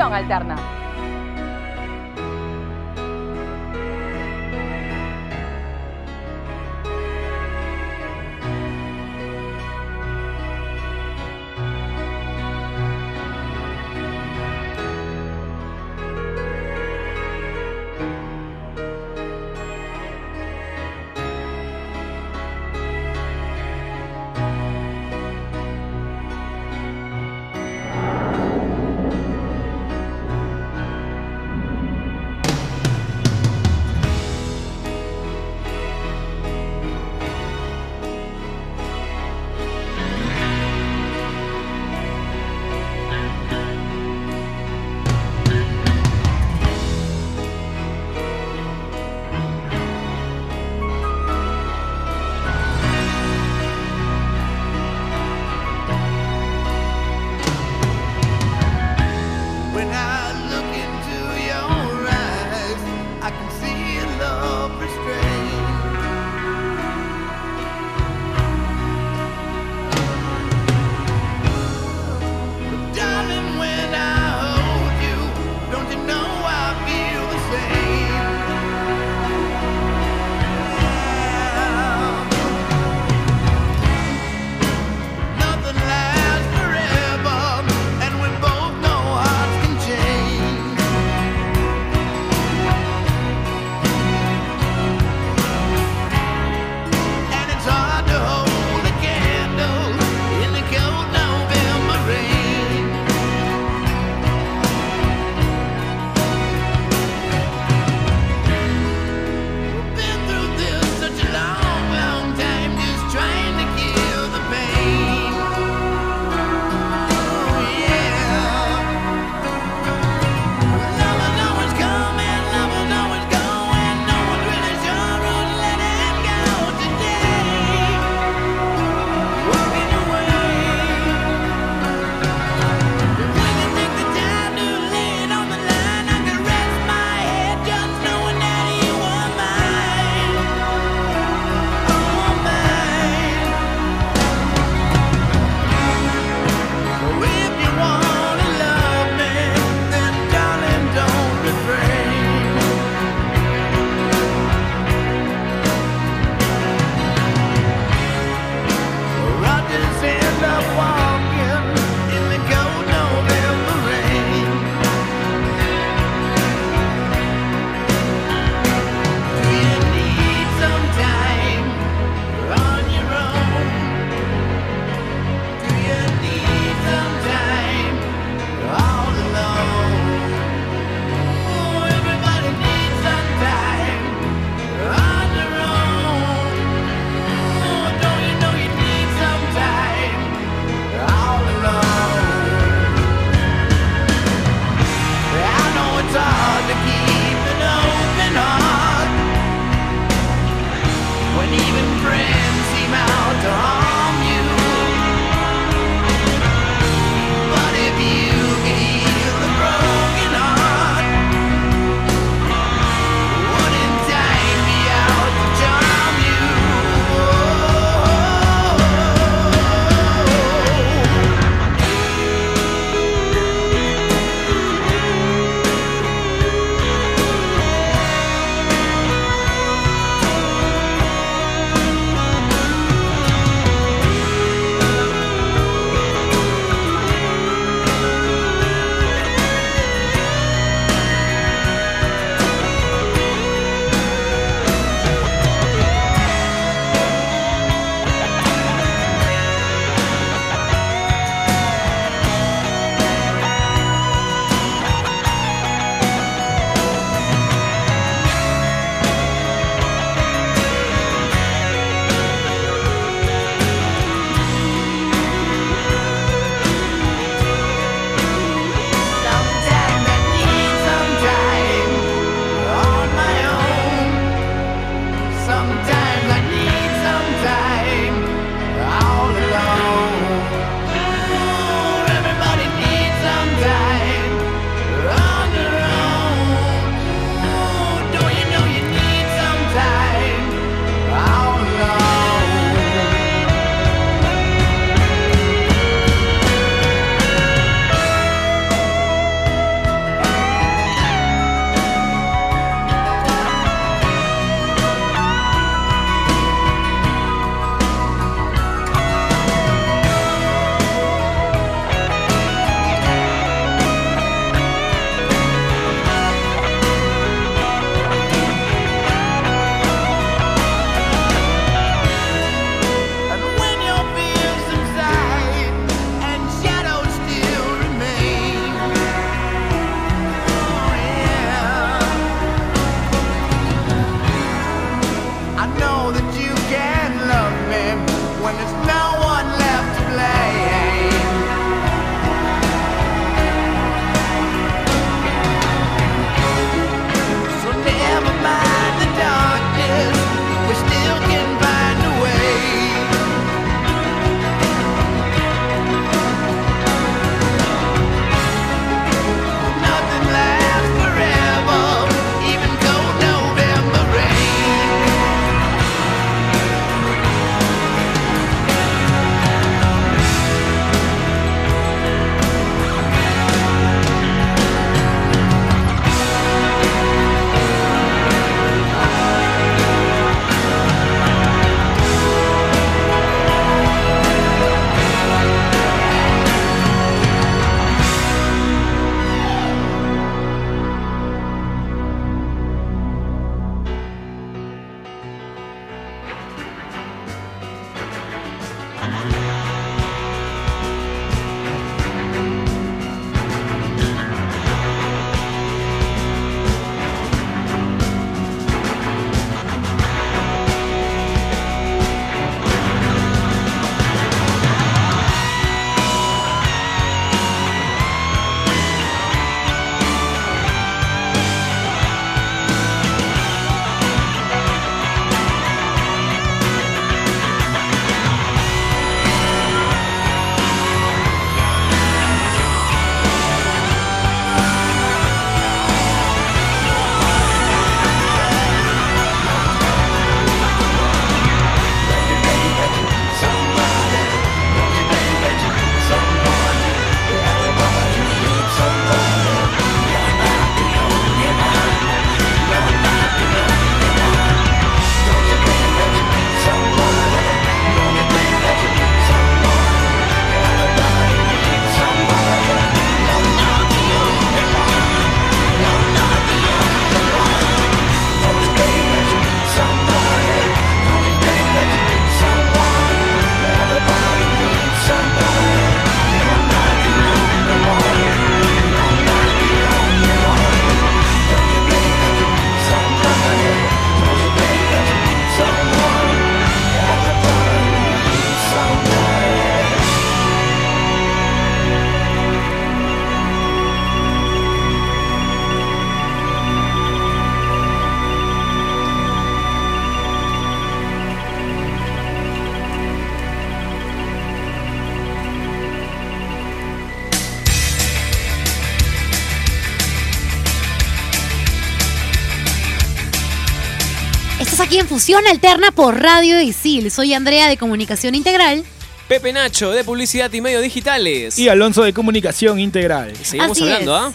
[515.11, 517.11] Fusión Alterna por Radio Isil.
[517.11, 518.85] Soy Andrea de Comunicación Integral.
[519.27, 521.59] Pepe Nacho, de Publicidad y Medios Digitales.
[521.59, 523.35] Y Alonso de Comunicación Integral.
[523.35, 524.15] Seguimos Así hablando.
[524.15, 524.31] ¿ah?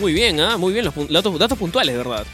[0.00, 0.56] Muy bien, ¿ah?
[0.56, 2.26] Muy bien, los datos, datos puntuales, ¿verdad?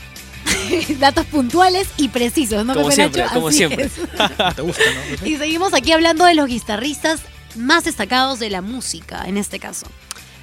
[1.01, 3.35] Datos puntuales y precisos, ¿no, Como Pepe siempre, Nacho?
[3.35, 3.85] como Así siempre.
[3.85, 3.93] es.
[4.57, 5.01] ¿Te gusta, no?
[5.11, 5.29] Pepe?
[5.29, 7.21] Y seguimos aquí hablando de los guitarristas
[7.57, 9.87] más destacados de la música, en este caso.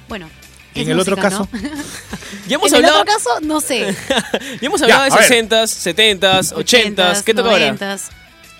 [0.08, 0.30] Bueno.
[0.74, 1.48] En el otro música, caso.
[1.52, 1.60] ¿no?
[2.46, 3.94] Ya hemos en el hablado, otro caso, no sé.
[4.60, 5.48] ya hemos Ya, hablado de a ver.
[5.48, 7.22] 60s, 70s, 80s.
[7.22, 7.74] ¿Qué toca ahora?
[7.74, 8.00] 90s.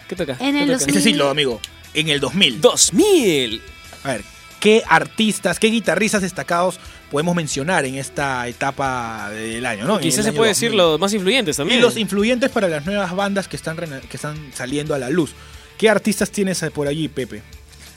[0.09, 0.33] ¿Qué toca?
[0.33, 0.79] En ¿Qué el toca?
[0.79, 0.97] 2000.
[0.97, 1.61] Ese siglo, amigo.
[1.95, 2.61] En el 2000.
[2.61, 3.63] 2000.
[4.05, 4.25] A ver,
[4.61, 6.79] ¿qué artistas, qué guitarristas destacados
[7.11, 9.97] podemos mencionar en esta etapa del año, no?
[9.97, 10.79] En Quizás el se año puede decir 2000.
[10.79, 11.81] los más influyentes Y también.
[11.81, 15.33] los influyentes para las nuevas bandas que están, rena- que están saliendo a la luz.
[15.79, 17.43] ¿Qué artistas tienes por allí, Pepe?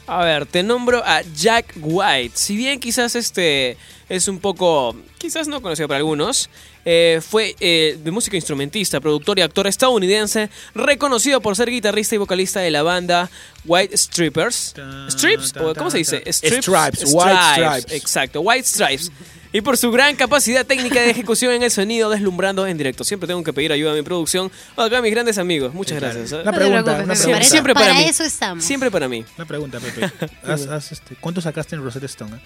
[0.06, 2.34] A ver, te nombro a Jack White.
[2.36, 3.78] Si bien quizás este
[4.10, 6.49] es un poco, quizás no conocido para algunos,
[6.84, 12.18] eh, fue eh, de música instrumentista, productor y actor estadounidense, reconocido por ser guitarrista y
[12.18, 13.30] vocalista de la banda
[13.64, 14.74] White Strippers.
[15.08, 15.54] ¿Strips?
[15.54, 16.20] ta, ¿O ta, ¿Cómo se dice?
[16.20, 16.32] ta.
[16.34, 17.93] Stripes, White Stripes.
[17.93, 19.12] Exacto, White Stripes.
[19.56, 23.04] Y por su gran capacidad técnica de ejecución en el sonido, deslumbrando en directo.
[23.04, 24.51] Siempre tengo que pedir ayuda a mi producción.
[24.76, 25.74] O acá a mis grandes amigos.
[25.76, 26.32] Muchas gracias.
[26.32, 26.36] ¿eh?
[26.38, 27.38] Una No te pregunta, preocupes, una Pepe, pregunta.
[27.39, 28.06] para, Siempre para para mí.
[28.10, 28.64] eso estamos.
[28.64, 29.24] Siempre para mí.
[29.38, 30.12] Una pregunta, Pepe.
[30.43, 32.36] Haz- haz, este, ¿Cuánto sacaste en Rosetta Stone?
[32.36, 32.39] eh?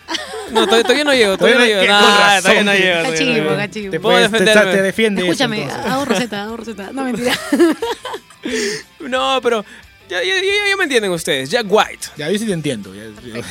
[0.51, 1.93] No, todavía, todavía no llego, todavía no Todavía llego.
[1.93, 2.41] no- razón.
[2.43, 2.83] todavía no llego.
[2.83, 3.55] todavía no Cachivo, llego.
[3.55, 3.91] cachivo.
[3.91, 4.71] Te, Puedo puedes- te- defenderme.
[4.75, 5.25] te defiendes.
[5.25, 5.85] Escúchame, entonces.
[5.91, 6.91] hago receta, hago receta.
[6.91, 7.39] No, mentira.
[8.99, 9.63] No, pero
[10.09, 11.49] ya, ya, ya- ya me entienden ustedes.
[11.49, 12.07] Jack White.
[12.17, 12.93] Ya, yo sí te entiendo.
[12.93, 13.41] ya-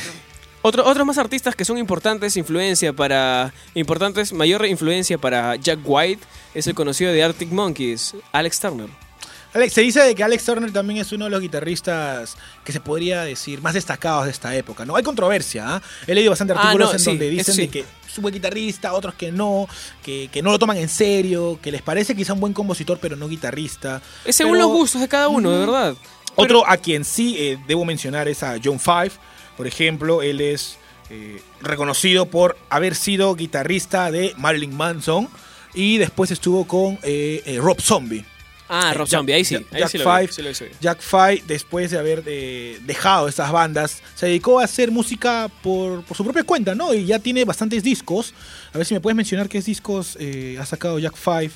[0.67, 6.21] Otro- otros más artistas que son importantes influencia para importantes mayor influencia para Jack White
[6.53, 8.89] es el conocido de Arctic Monkeys, Alex Turner.
[9.53, 12.79] Alex, se dice de que Alex Turner también es uno de los guitarristas que se
[12.81, 14.95] podría decir más destacados de esta época, ¿no?
[14.97, 15.81] Hay controversia, ¿ah?
[16.05, 17.61] He leído bastantes Ah, artículos no, en sí, donde dicen sí.
[17.61, 19.67] de que es un buen guitarrista, otros que no,
[20.03, 23.15] que, que no lo toman en serio, que les parece quizá un buen compositor, pero
[23.15, 24.01] no guitarrista.
[24.25, 25.95] Es según Pero los gustos de cada uno, de verdad.
[26.35, 29.11] Otro a quien sí eh, debo mencionar es a John Five,
[29.57, 30.77] por ejemplo, él es
[31.09, 35.27] eh, reconocido por haber sido guitarrista de Marilyn Manson
[35.73, 38.23] y después estuvo con eh, eh, Rob Zombie.
[38.69, 39.55] Ah, Rob Zombie, ahí sí.
[39.55, 40.69] Jack- ahí Jack sí lo vi, Five, vi, sí lo.
[40.81, 46.03] Jack Five, después de haber eh, dejado estas bandas, se dedicó a hacer música por,
[46.03, 46.93] por su propia cuenta, ¿no?
[46.93, 48.33] Y ya tiene bastantes discos.
[48.73, 51.51] A ver si me puedes mencionar qué discos eh, ha sacado Jack Five.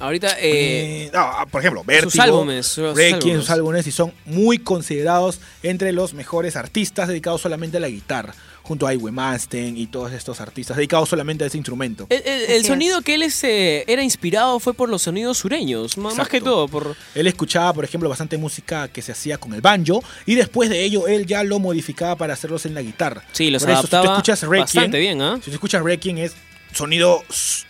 [0.00, 3.40] Ahorita, eh, Eh, ah, por ejemplo, Vértigo, álbumes, sus Requiem, álbumes.
[3.40, 8.34] sus álbumes, y son muy considerados entre los mejores artistas dedicados solamente a la guitarra,
[8.64, 12.06] junto a Iwe Manstein y todos estos artistas dedicados solamente a ese instrumento.
[12.10, 12.66] el, el- el Así es.
[12.66, 16.66] sonido que él es, eh, era inspirado fue por los sonidos sureños, más, que todo
[16.66, 20.70] por Él escuchaba, por ejemplo, bastante música que se hacía con el banjo y después
[20.70, 23.22] de ello él ya lo modificaba para hacerlos en la guitarra.
[23.32, 25.36] Sí, los Por eso, si tú adaptaba escuchas Requiem, bastante bien, ¿ah?
[25.36, 26.32] Si tú escuchas Requiem es
[26.72, 27.22] sonido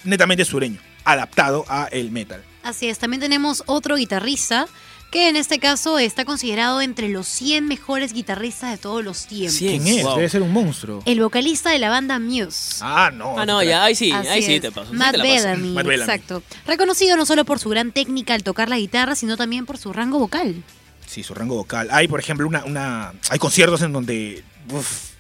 [0.05, 2.43] netamente sureño, adaptado a el metal.
[2.63, 4.67] Así es, también tenemos otro guitarrista
[5.11, 9.55] que en este caso está considerado entre los 100 mejores guitarristas de todos los tiempos.
[9.59, 9.81] Cien.
[9.81, 10.05] ¿Quién es?
[10.05, 10.17] Wow.
[10.17, 11.03] Debe ser un monstruo.
[11.07, 12.79] El vocalista de la banda Muse.
[12.81, 13.39] Ah, no.
[13.39, 14.91] Ah, no, ya, ahí sí, Así ahí sí te paso.
[14.91, 15.35] sí Matt te la paso.
[15.37, 16.11] Bellamy, Matt Bellamy.
[16.13, 16.43] exacto.
[16.67, 19.93] Reconocido no solo por su gran técnica al tocar la guitarra, sino también por su
[19.93, 20.65] rango vocal.
[21.07, 21.89] Sí, su rango vocal.
[21.93, 24.43] Hay, por ejemplo, una, una hay conciertos en donde
[24.73, 25.11] uf,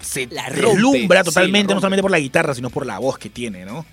[0.00, 3.16] se La rompe, deslumbra sí, totalmente, no solamente por la guitarra, sino por la voz
[3.18, 3.86] que tiene, ¿no?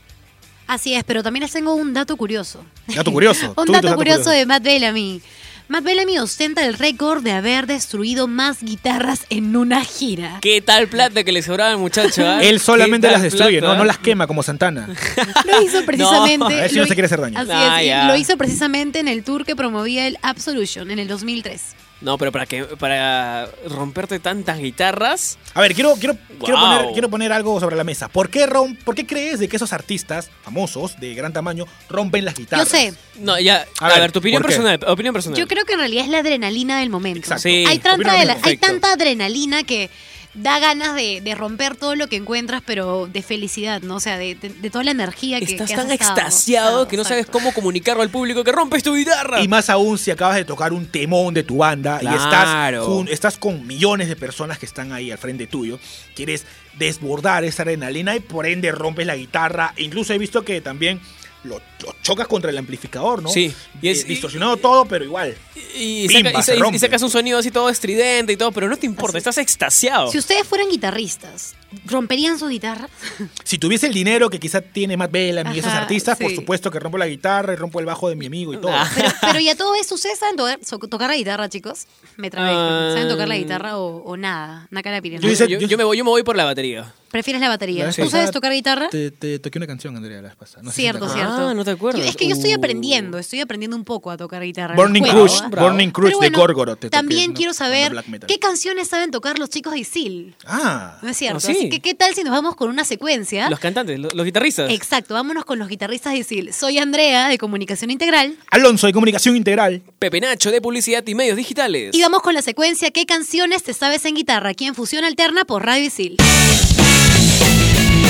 [0.67, 2.63] Así es, pero también les tengo un dato curioso.
[2.87, 3.53] Dato curioso.
[3.57, 5.21] un dato curioso de Matt Bellamy.
[5.69, 10.39] Matt Bellamy ostenta el récord de haber destruido más guitarras en una gira.
[10.41, 12.21] ¿Qué tal plata que le sobraba al muchacho?
[12.27, 12.43] ah?
[12.43, 13.73] Él solamente ¿Qué las destruye, plata?
[13.73, 13.79] ¿no?
[13.79, 14.87] No las quema como Santana.
[15.45, 16.53] Lo hizo precisamente.
[16.61, 17.39] a ese no se quiere hacer daño.
[17.39, 18.07] Así Ah, es, ya.
[18.07, 21.61] lo hizo precisamente en el tour que promovía el Absolution en el 2003.
[22.03, 27.09] No, pero para que para romperte tantas guitarras, A ver, quiero, quiero, quiero, poner, quiero
[27.09, 28.09] poner algo sobre la mesa.
[28.09, 32.25] ¿Por qué, rom- ¿Por qué crees de que esos artistas famosos de gran tamaño rompen
[32.25, 32.67] las Yo guitarras?
[32.67, 35.39] sé, no, ya, A a, ver, ver, tu opinión personal, opinión personal.
[35.39, 37.19] yo creo que en realidad es la adrenalina del momento.
[37.19, 37.43] Exacto.
[37.43, 39.89] Sí, hay, tanta de la- hay tanta adrenalina que
[40.35, 43.97] da ganas de, de romper todo lo que encuentras, pero de felicidad, ¿no?
[43.97, 46.13] O sea, de, de- de toda la energía que Estás que tan has estado.
[46.17, 47.23] extasiado que no Exacto.
[47.23, 49.41] sabes cómo comunicarlo al público que rompes tu guitarra.
[49.41, 52.87] Y más aún si acabas de tocar un temón de tu banda y estás, Claro.
[52.87, 55.79] jun- estás con millones de personas que están ahí al frente tuyo,
[56.15, 56.45] quieres
[56.79, 59.73] desbordar esa adrenalina y por ende rompes la guitarra.
[59.77, 60.99] Incluso he visto que también
[61.43, 63.29] lo, lo chocas contra el amplificador, ¿no?
[63.29, 65.35] Sí, y es- Eh, distorsionado todo, pero igual.
[65.75, 68.77] y, Pimba, saca- y se sacas un sonido así todo estridente y todo, pero no
[68.77, 69.29] te importa, Así.
[69.29, 70.09] estás extasiado.
[70.11, 72.87] Si ustedes fueran guitarristas, ¿romperían su guitarra?
[73.43, 76.79] Si tuviese el dinero que quizá tiene Matt Bellamy y esos artistas, por supuesto que
[76.79, 78.71] rompo la guitarra y rompo el bajo de mi amigo y todo.
[78.73, 78.89] Ah.
[78.95, 81.87] Pero, pero ya todo eso, ¿ustedes saben tocar, so- tocar la guitarra, chicos?
[82.17, 82.51] Me trabé.
[82.53, 82.91] Ah.
[82.93, 84.67] ¿Saben tocar la guitarra o, o nada?
[84.71, 86.45] Nada cara yo, Yo hice- yo- yo- yo me voy, yo me voy por la
[86.45, 86.93] batería.
[87.13, 87.85] Prefieres la batería.
[87.85, 88.89] La ¿Tú sabes tocar guitarra?
[88.89, 90.63] Te, te toqué una canción, Andrea, la vez pasada.
[90.63, 91.49] No sé si Cierto, cierto.
[91.49, 92.01] Ah, no te acuerdas.
[92.03, 92.57] Yo- es que yo estoy Uh.
[92.57, 94.75] aprendiendo, estoy aprendiendo un poco a tocar guitarra.
[94.75, 95.41] Burning Crush.
[95.49, 95.69] Bravo.
[95.69, 96.79] Burning Crush bueno, de Gorgoroth.
[96.79, 97.93] te También quiero saber
[98.27, 100.35] qué canciones saben tocar los chicos de Isil.
[100.45, 101.39] Ah, ¿No es cierto?
[101.39, 101.51] Sí.
[101.51, 103.49] Así que, ¿qué tal si nos vamos con una secuencia?
[103.49, 104.71] Los cantantes, los, los guitarristas.
[104.71, 106.51] Exacto, vámonos con los guitarristas de Isil.
[106.51, 108.35] Soy Andrea, de Comunicación Integral.
[108.51, 109.81] Alonso de Comunicación Integral.
[109.99, 111.93] Pepe Nacho de Publicidad y Medios Digitales.
[111.93, 114.49] Y vamos con la secuencia ¿Qué canciones te sabes en guitarra?
[114.49, 116.17] Aquí en Fusión Alterna por Radio Isil.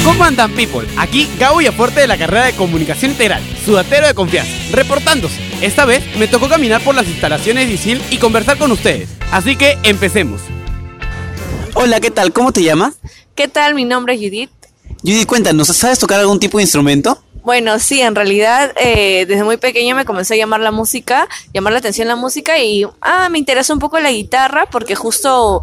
[0.04, 0.86] ¿Cómo andan, people?
[0.98, 5.40] Aquí Gabo y Aporte de la carrera de Comunicación Integral, sudatero de confianza, reportándose.
[5.62, 9.08] Esta vez me tocó caminar por las instalaciones de ISIL y conversar con ustedes.
[9.32, 10.42] Así que empecemos.
[11.76, 12.34] Hola, ¿qué tal?
[12.34, 12.96] ¿Cómo te llamas?
[13.34, 13.76] ¿Qué tal?
[13.76, 14.52] Mi nombre es Judith.
[15.04, 17.24] Judy, cuéntanos, ¿sabes tocar algún tipo de instrumento?
[17.44, 21.74] Bueno, sí, en realidad eh, desde muy pequeña me comenzó a llamar la música, llamar
[21.74, 25.62] la atención la música y ah, me interesó un poco la guitarra porque justo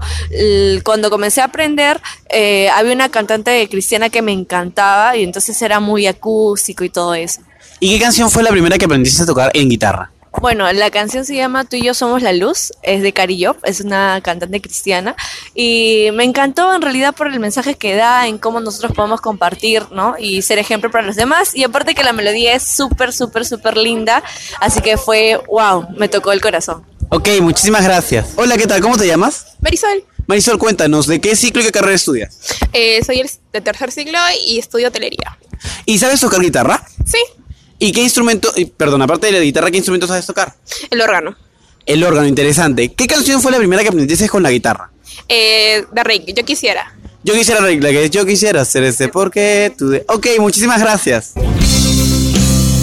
[0.84, 5.80] cuando comencé a aprender eh, había una cantante cristiana que me encantaba y entonces era
[5.80, 7.40] muy acústico y todo eso.
[7.78, 10.10] ¿Y qué canción fue la primera que aprendiste a tocar en guitarra?
[10.38, 13.56] Bueno, la canción se llama Tú y yo somos la luz, es de Cari Job,
[13.64, 15.16] es una cantante cristiana
[15.54, 19.82] y me encantó en realidad por el mensaje que da en cómo nosotros podemos compartir,
[19.90, 20.14] ¿no?
[20.18, 23.76] Y ser ejemplo para los demás y aparte que la melodía es súper, súper, súper
[23.76, 24.22] linda,
[24.60, 26.84] así que fue, wow, me tocó el corazón.
[27.10, 28.28] Ok, muchísimas gracias.
[28.36, 28.80] Hola, ¿qué tal?
[28.80, 29.56] ¿Cómo te llamas?
[29.60, 32.38] Marisol, Marisol, cuéntanos, ¿de qué ciclo y qué carrera estudias?
[32.72, 35.36] eh, soy el de tercer siglo y estudio hotelería.
[35.84, 36.86] ¿Y sabes tocar guitarra?
[37.04, 37.18] Sí,
[37.82, 40.54] ¿Y qué instrumento, y, perdón, aparte de la guitarra, qué instrumento sabes tocar?
[40.90, 41.34] el órgano.
[41.86, 42.92] El órgano, interesante.
[42.92, 44.90] ¿Qué canción fue la primera que aprendiste con la guitarra?
[45.28, 46.94] Eh, de Reiki, yo quisiera.
[47.24, 50.04] Yo quisiera la que yo quisiera hacer este porque tú de...
[50.08, 51.32] Ok, muchísimas gracias.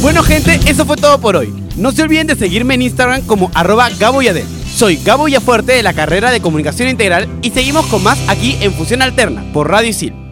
[0.01, 1.53] Bueno, gente, eso fue todo por hoy.
[1.75, 4.47] No se olviden de seguirme en Instagram como arroba Gabo Yadel.
[4.75, 8.73] Soy Gabo Yafuerte de la carrera de Comunicación Integral y seguimos con más aquí en
[8.73, 10.26] Fusión Alterna por Radio Isil.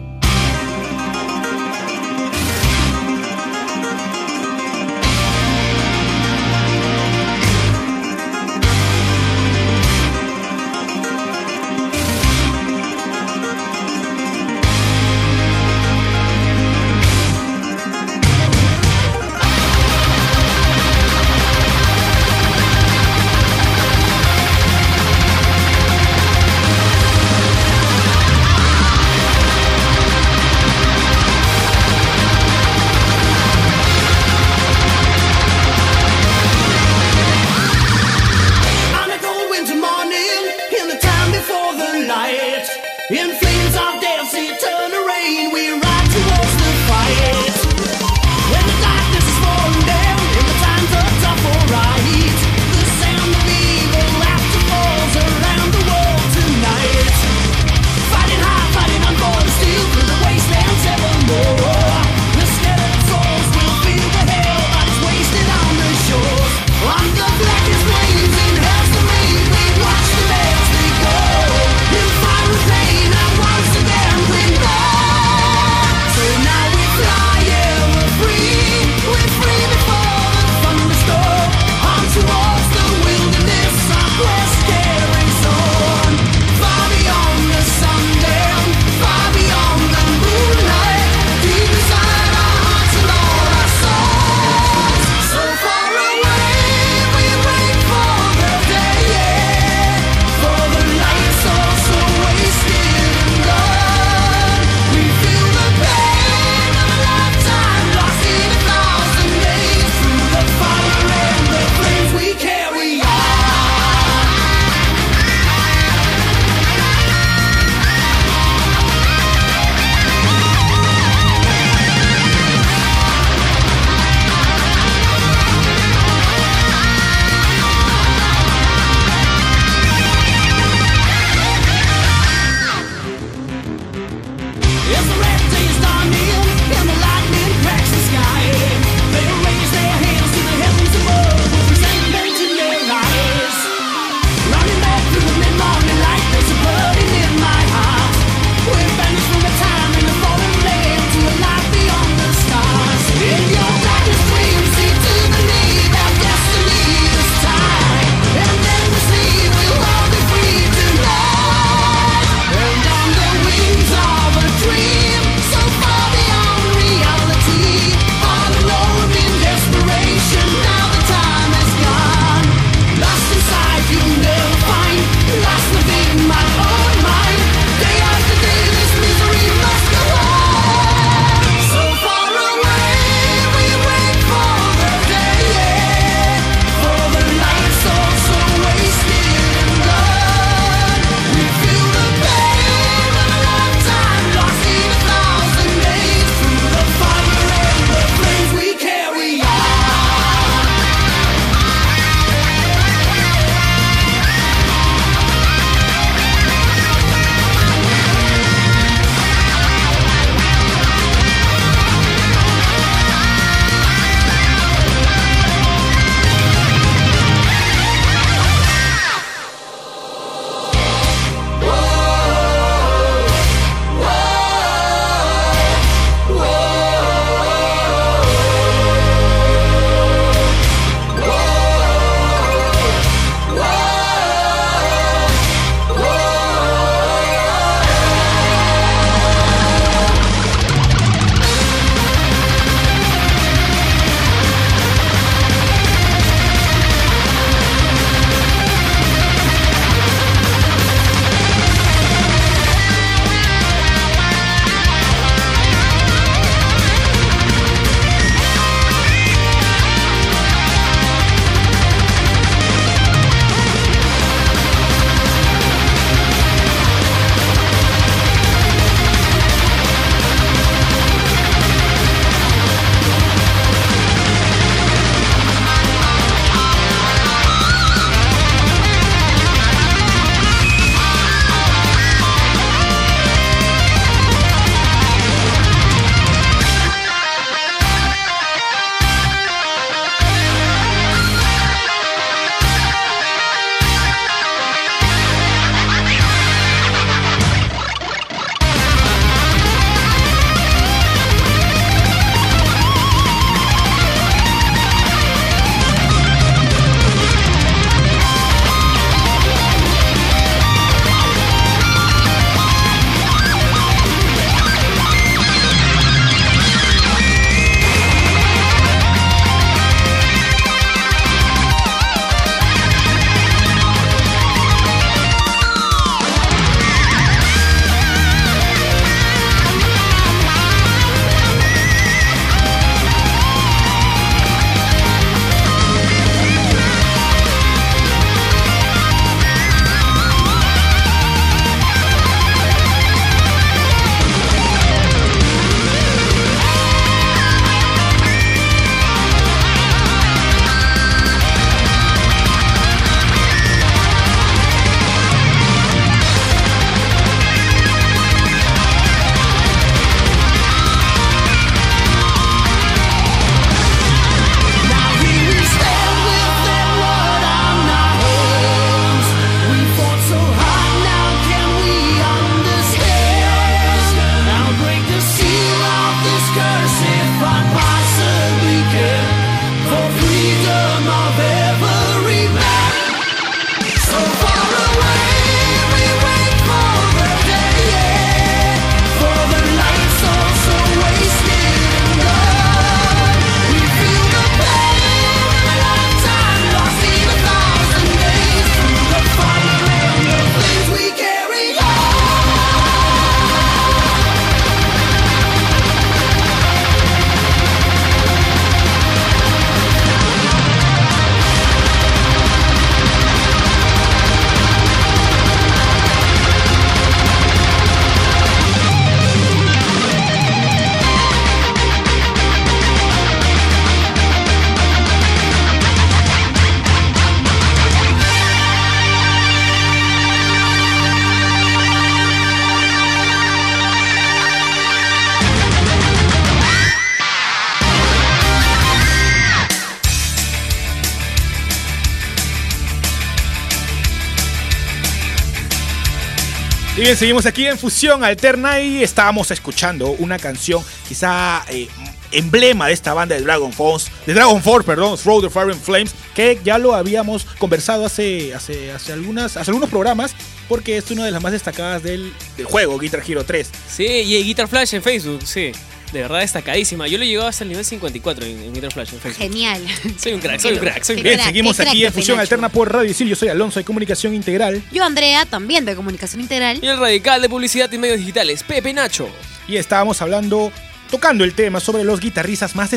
[447.06, 451.86] Bien, seguimos aquí en Fusión Alterna y estábamos escuchando una canción quizá eh,
[452.32, 455.80] emblema de esta banda de Dragon Force, de Dragon Force, perdón, Throw the Fire and
[455.80, 460.34] Flames, que ya lo habíamos conversado hace, hace, hace, algunas, hace algunos programas,
[460.68, 463.70] porque es una de las más destacadas del, del juego, Guitar Hero 3.
[463.88, 465.70] Sí, y Guitar Flash en Facebook, sí.
[466.12, 467.08] De verdad destacadísima.
[467.08, 469.34] Yo lo he llegado hasta el nivel 54 en, en Guitar Flash en.
[469.34, 469.82] Genial.
[470.18, 471.46] Soy un crack, soy un crack, soy un Qué Bien, crack.
[471.48, 472.38] seguimos crack aquí en Fusión.
[472.40, 473.28] Alterna por Radio Isil.
[473.28, 476.78] Yo soy Alonso de Comunicación Integral Yo, Andrea, también de comunicación integral.
[476.82, 479.28] Y el radical de publicidad y medios digitales, Pepe Nacho.
[479.68, 480.70] y estábamos hablando,
[481.10, 482.90] tocando el tema sobre los guitarristas más,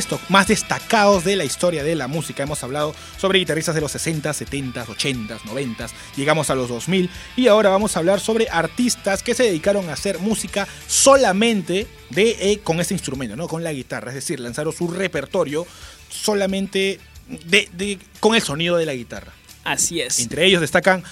[0.47, 2.43] destacados de la historia de la música.
[2.43, 7.47] Hemos hablado sobre guitarristas de los 60, 70, 80, 90, llegamos a los 2000 y
[7.47, 12.59] ahora vamos a hablar sobre artistas que se dedicaron a hacer música solamente de, eh,
[12.63, 13.47] con este instrumento, ¿no?
[13.47, 15.65] con la guitarra, es decir, lanzaron su repertorio
[16.09, 16.99] solamente
[17.45, 19.31] de, de- con el sonido de la guitarra.
[19.63, 20.19] Así es.
[20.19, 21.03] Entre ellos destacan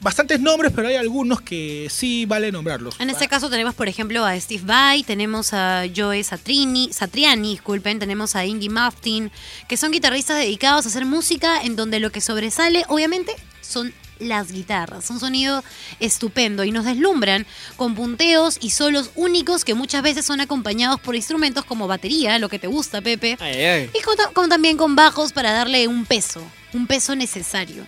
[0.00, 2.94] bastantes nombres, pero hay algunos que sí vale nombrarlos.
[3.00, 7.98] En este caso tenemos, por ejemplo, a Steve Vai, tenemos a Joe Satrini, Satriani, disculpen,
[7.98, 9.30] tenemos a Ingy Maftin,
[9.68, 14.50] que son guitarristas dedicados a hacer música en donde lo que sobresale, obviamente, son las
[14.50, 15.10] guitarras.
[15.10, 15.62] Un sonido
[16.00, 17.46] estupendo y nos deslumbran
[17.76, 22.48] con punteos y solos únicos que muchas veces son acompañados por instrumentos como batería, lo
[22.48, 23.90] que te gusta, Pepe, Ay, ay, ay.
[23.98, 26.42] y con- con también con bajos para darle un peso,
[26.72, 27.86] un peso necesario.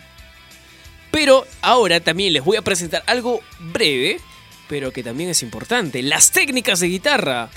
[1.10, 4.20] Pero ahora también les voy a presentar algo breve,
[4.68, 6.02] pero que también es importante.
[6.02, 7.50] Las técnicas de guitarra.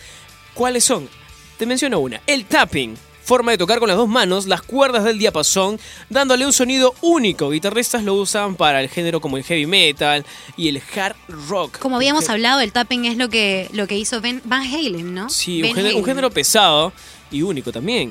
[0.53, 1.09] ¿Cuáles son?
[1.57, 2.21] Te menciono una.
[2.27, 2.95] El tapping.
[3.23, 5.79] Forma de tocar con las dos manos las cuerdas del diapasón,
[6.09, 7.51] dándole un sonido único.
[7.51, 10.25] Guitarristas lo usan para el género como el heavy metal
[10.57, 11.15] y el hard
[11.47, 11.79] rock.
[11.79, 15.29] Como habíamos hablado, el tapping es lo que, lo que hizo Ben- Van Halen, ¿no?
[15.29, 16.05] Sí, un género, un Halen.
[16.05, 16.91] género pesado
[17.31, 18.09] y único también.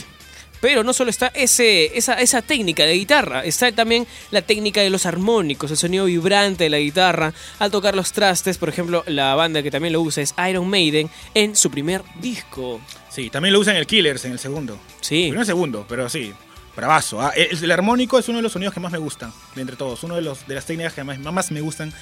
[0.63, 4.91] Pero no solo está ese, esa, esa técnica de guitarra, está también la técnica de
[4.91, 7.35] los armónicos, el sonido vibrante de la guitarra.
[7.59, 11.11] Al tocar los trastes, por ejemplo, la banda que también lo usa es Iron Maiden
[11.35, 12.81] en su primer disco.
[13.11, 14.79] Sí, también lo usan el Killers en el segundo.
[15.01, 15.25] Sí.
[15.25, 16.33] Primero y segundo, pero sí.
[16.77, 17.21] Bravazo.
[17.21, 17.33] ah.
[17.35, 20.05] El, el armónico es uno de los sonidos que más me gustan, de entre todos.
[20.05, 21.93] Uno de, los, de las técnicas que más, más me gustan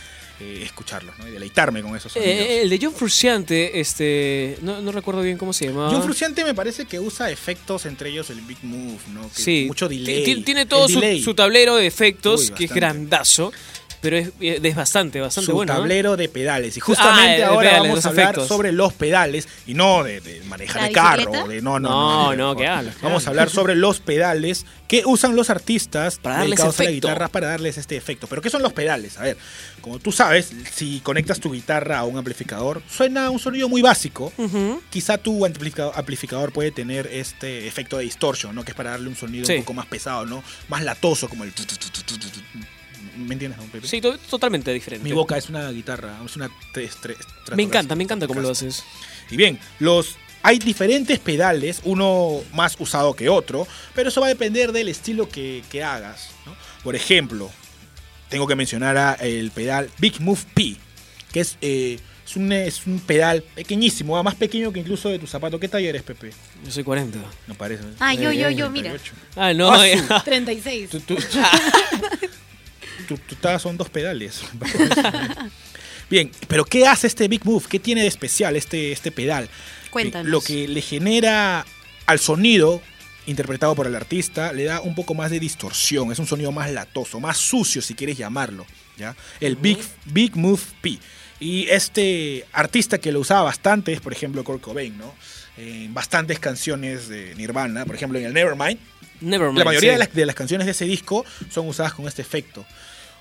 [0.40, 1.28] eh, escucharlos, ¿no?
[1.28, 2.34] Y deleitarme con esos sonidos.
[2.34, 5.90] Eh, el de John Frusciante, este, no, no recuerdo bien cómo se llamaba.
[5.90, 9.28] John Frusciante me parece que usa efectos, entre ellos el Big Move, ¿no?
[9.30, 10.24] Que Sí, Mucho delay.
[10.24, 11.22] ti- Tiene todo su, delay.
[11.22, 13.52] su tablero de efectos, Uy, que es grandazo,
[14.00, 15.74] pero es, es bastante, bastante su bueno.
[15.74, 15.76] ¿eh?
[15.76, 16.74] tablero de pedales.
[16.74, 18.48] Y justamente Ah, ahora pedales, vamos a hablar efectos.
[18.48, 21.46] sobre los pedales y no de, de manejar ¿La el carro.
[21.48, 21.90] De, no, no,
[22.34, 22.56] No, no.
[22.56, 26.50] que hablas, que Vamos a hablar sobre los pedales que usan los artistas Para darles
[26.56, 28.26] dedicados a la guitarra para darles este efecto.
[28.26, 29.18] Pero ¿qué son los pedales?
[29.18, 29.36] A ver,
[29.80, 34.32] como tú sabes, si conectas tu guitarra a un amplificador, suena un sonido muy básico.
[34.90, 38.64] Quizá tu amplificador, amplificador puede tener este efecto de distortion, ¿no?
[38.64, 39.54] Que es para darle un sonido Sí.
[39.54, 40.42] un poco más pesado, ¿no?
[40.68, 41.52] Más latoso, como el...
[43.16, 43.86] ¿Me entiendes, Pepe?
[43.86, 45.04] Sí, to- totalmente diferente.
[45.04, 46.50] Mi boca es una guitarra, es una...
[47.54, 48.82] Me encanta, me encanta cómo lo haces.
[49.30, 54.30] Y bien, los hay diferentes pedales, uno más usado que otro, pero eso va a
[54.30, 56.30] depender del estilo que, que hagas.
[56.46, 56.54] ¿no?
[56.82, 57.50] Por ejemplo,
[58.30, 60.76] tengo que mencionar a el pedal Big Move P,
[61.32, 65.18] que es, eh, es, un, es un pedal pequeñísimo, ah, más pequeño que incluso de
[65.18, 65.60] tu zapato.
[65.60, 66.30] ¿Qué taller eres, Pepe?
[66.64, 67.18] Yo soy 40.
[67.48, 67.82] No parece.
[67.98, 68.72] Ah, yo, yo, yo, 38.
[68.72, 68.94] mira.
[69.36, 70.22] Ah, no, Ah, ya.
[70.24, 70.90] 36.
[70.90, 71.16] Tú, tú,
[73.08, 74.40] tú- tú estás- son dos pedales.
[76.10, 77.64] Bien, pero ¿qué hace este Big Move?
[77.68, 79.48] ¿Qué tiene de especial este, este pedal?
[79.90, 80.28] Cuéntanos.
[80.30, 81.64] Lo que le genera
[82.06, 82.82] al sonido
[83.26, 86.70] interpretado por el artista le da un poco más de distorsión, es un sonido más
[86.70, 88.66] latoso, más sucio si quieres llamarlo,
[88.96, 89.14] ¿ya?
[89.40, 90.98] El Big, Big Move P.
[91.38, 95.14] Y este artista que lo usaba bastante es, por ejemplo, Kurt Cobain, ¿no?
[95.56, 98.78] En bastantes canciones de Nirvana, por ejemplo, en el Nevermind,
[99.20, 99.58] Nevermind.
[99.58, 99.94] la mayoría sí.
[99.94, 102.64] de, las, de las canciones de ese disco son usadas con este efecto.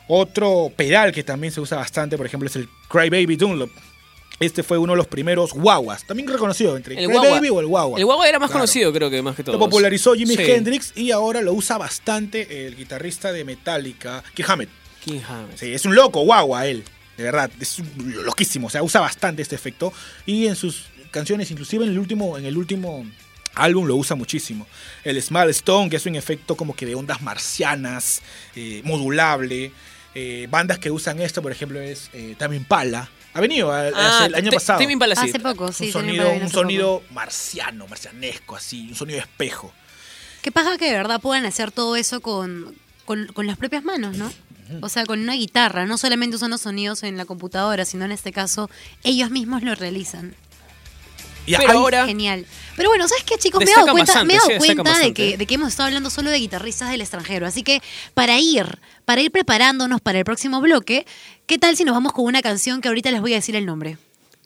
[0.07, 3.69] Otro pedal que también se usa bastante, por ejemplo, es el Cry Baby Dunlop.
[4.39, 7.17] Este fue uno de los primeros guaguas, también reconocido entre El Cry.
[7.17, 7.99] Baby o el guagua.
[7.99, 8.61] El guagua era más Claro.
[8.61, 9.53] conocido, creo que más que todo.
[9.53, 10.43] Lo popularizó Jimi Sí.
[10.43, 14.69] Hendrix y ahora lo usa bastante el guitarrista de Metallica, Kirk Hammett.
[15.03, 15.57] King Hammett.
[15.57, 16.83] Sí, es un loco, guagua él.
[17.17, 18.67] De verdad, es loquísimo.
[18.67, 19.91] O sea, usa bastante este efecto.
[20.25, 23.05] Y en sus canciones, inclusive en el último, en el último
[23.55, 24.67] álbum lo usa muchísimo.
[25.03, 28.21] El Small Stone, que es un efecto como que de ondas marcianas,
[28.55, 29.71] eh, modulable.
[30.15, 33.09] Eh, bandas que usan esto, por ejemplo, es eh, también Pala.
[33.33, 34.79] Ha venido a- Ah, hace el año pasado.
[34.79, 35.29] Tame Impala, sí.
[35.29, 35.85] Hace poco, sí.
[35.87, 36.49] un sonido, Impala un
[37.11, 39.71] marciano, marcianesco, así, un sonido de espejo.
[40.41, 42.75] Qué paja que de verdad puedan hacer todo eso con,
[43.05, 44.31] con, con las propias manos, ¿no?
[44.81, 48.11] O sea, con una guitarra, no solamente usan los sonidos en la computadora, sino en
[48.11, 48.69] este caso
[49.03, 50.35] ellos mismos lo realizan.
[51.45, 52.45] Y Pero hay- ahora Genial.
[52.75, 53.59] Pero bueno, ¿sabes qué, chicos?
[53.63, 55.87] Me he dado cuenta, bastante, me he dado cuenta de que, de que hemos estado
[55.87, 57.45] hablando solo de guitarristas del extranjero.
[57.45, 57.81] Así que
[58.13, 61.05] para ir, para ir preparándonos para el próximo bloque,
[61.45, 63.65] ¿qué tal si nos vamos con una canción que ahorita les voy a decir el
[63.65, 63.97] nombre?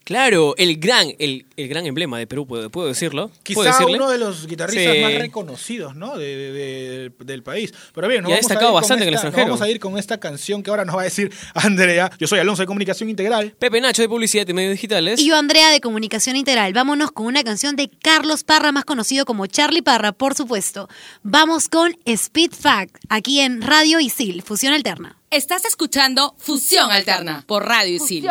[0.04, 3.30] Claro, el gran, el, el gran emblema de Perú, ¿puedo, puedo decirlo?
[3.30, 3.96] ¿Puedo Quizá decirle?
[3.96, 5.02] uno de los guitarristas Sí.
[5.02, 6.18] más reconocidos ¿no?
[6.18, 7.74] de, de- de- del país.
[7.96, 9.46] Pero bien, nos vamos a destacado ir con bastante en el extranjero.
[9.46, 12.12] Vamos a ir con esta canción que ahora nos va a decir Andrea.
[12.20, 13.52] Yo soy Alonso de Comunicación Integral.
[13.58, 15.22] Pepe Nacho de Publicidad y Medios Digitales.
[15.22, 16.74] Y yo, Andrea, de Comunicación Integral.
[16.74, 20.90] Vámonos con una canción de Carlos Parra, más conocido como Charlie Parra, por supuesto.
[21.24, 25.18] Vamos con Speed Fact, aquí en Radio Isil, Fusión Alterna.
[25.32, 28.28] Estás escuchando Fusión Alterna por Radio Isil.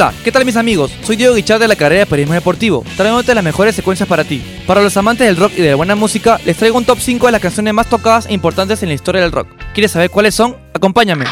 [0.00, 0.92] Hola, ¿qué tal mis amigos?
[1.02, 4.40] Soy Diego Guichard de la carrera de Periodismo Deportivo, trayéndote las mejores secuencias para ti.
[4.64, 7.26] Para los amantes del rock y de la buena música, les traigo un top 5
[7.26, 9.48] de las canciones más tocadas e importantes en la historia del rock.
[9.74, 10.56] ¿Quieres saber cuáles son?
[10.72, 11.24] Acompáñame.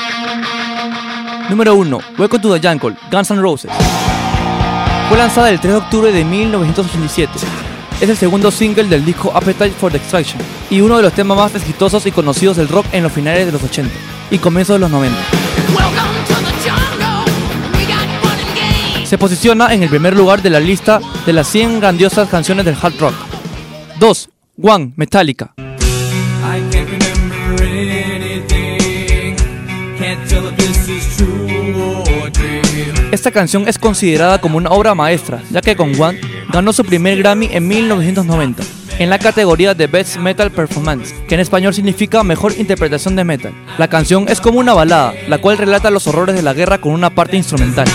[1.48, 1.98] Número 1.
[2.18, 3.70] Welcome to the Jungle, Guns N' Roses.
[5.08, 7.32] Fue lanzada el 3 de octubre de 1987.
[8.00, 11.54] Es el segundo single del disco Appetite for Destruction y uno de los temas más
[11.54, 13.94] exitosos y conocidos del rock en los finales de los 80
[14.32, 15.16] y comienzos de los 90.
[19.06, 22.74] Se posiciona en el primer lugar de la lista de las 100 grandiosas canciones del
[22.74, 23.14] hard rock.
[24.00, 24.28] 2.
[24.60, 25.54] One, Metallica.
[33.12, 36.20] Esta canción es considerada como una obra maestra, ya que con One
[36.52, 38.64] ganó su primer Grammy en 1990,
[38.98, 43.54] en la categoría de Best Metal Performance, que en español significa Mejor Interpretación de Metal.
[43.78, 46.92] La canción es como una balada, la cual relata los horrores de la guerra con
[46.92, 47.86] una parte instrumental.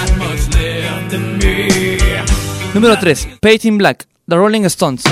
[2.73, 3.27] Número 3.
[3.41, 5.03] Paint in Black, The Rolling Stones.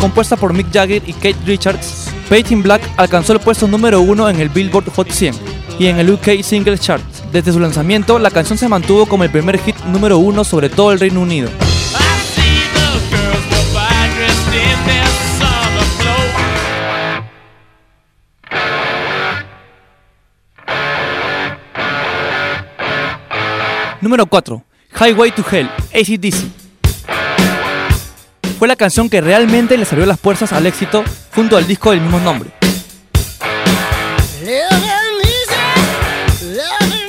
[0.00, 4.30] Compuesta por Mick Jagger y Kate Richards, Paint in Black alcanzó el puesto número 1
[4.30, 5.34] en el Billboard Hot 100
[5.80, 7.02] y en el UK Singles Chart.
[7.32, 10.92] Desde su lanzamiento, la canción se mantuvo como el primer hit número uno sobre todo
[10.92, 11.48] el Reino Unido.
[24.06, 24.64] Número 4.
[25.00, 26.36] Highway to Hell, ACDC.
[28.56, 31.02] Fue la canción que realmente le abrió las puertas al éxito
[31.34, 32.50] junto al disco del mismo nombre.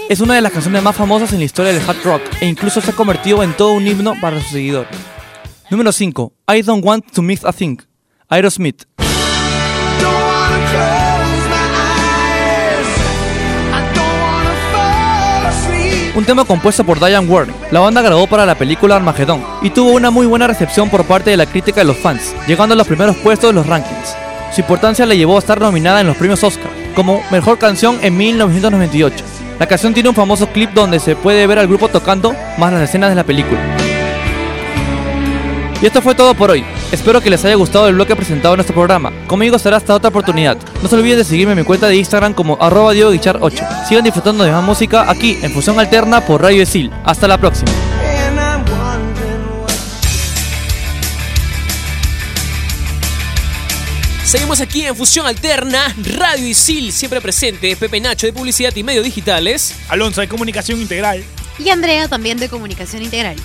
[0.09, 2.81] Es una de las canciones más famosas en la historia del hard rock e incluso
[2.81, 4.89] se ha convertido en todo un himno para sus seguidores.
[5.69, 6.33] Número 5.
[6.51, 7.77] I Don't Want to Miss a Thing,
[8.27, 8.85] Aerosmith.
[16.17, 17.53] Un tema compuesto por Diane Warren.
[17.69, 21.29] La banda grabó para la película Armageddon y tuvo una muy buena recepción por parte
[21.29, 24.15] de la crítica de los fans, llegando a los primeros puestos de los rankings.
[24.51, 28.17] Su importancia le llevó a estar nominada en los premios Oscar como Mejor Canción en
[28.17, 29.23] 1998.
[29.59, 32.81] La canción tiene un famoso clip donde se puede ver al grupo tocando más las
[32.81, 33.86] escenas de la película.
[35.81, 36.65] Y esto fue todo por hoy.
[36.91, 39.11] Espero que les haya gustado el bloque presentado en nuestro programa.
[39.27, 40.57] Conmigo será hasta otra oportunidad.
[40.81, 43.39] No se olviden de seguirme en mi cuenta de Instagram como arroba 8
[43.87, 46.91] Sigan disfrutando de más música aquí en Fusión Alterna por Radio Esil.
[47.03, 47.71] Hasta la próxima.
[54.23, 59.05] Seguimos aquí en Fusión Alterna, Radio Isil, siempre presente, Pepe Nacho de Publicidad y Medios
[59.05, 59.75] Digitales.
[59.87, 61.23] Alonso de Comunicación Integral.
[61.59, 63.37] Y Andrea también de Comunicación Integral.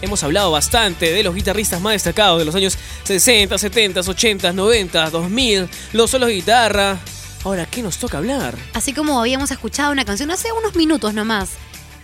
[0.00, 5.10] Hemos hablado bastante de los guitarristas más destacados de los años 60, 70, 80, 90,
[5.10, 6.98] 2000, los solos de guitarra.
[7.44, 8.56] Ahora, ¿qué nos toca hablar?
[8.74, 11.50] Así como habíamos escuchado una canción hace unos minutos nomás,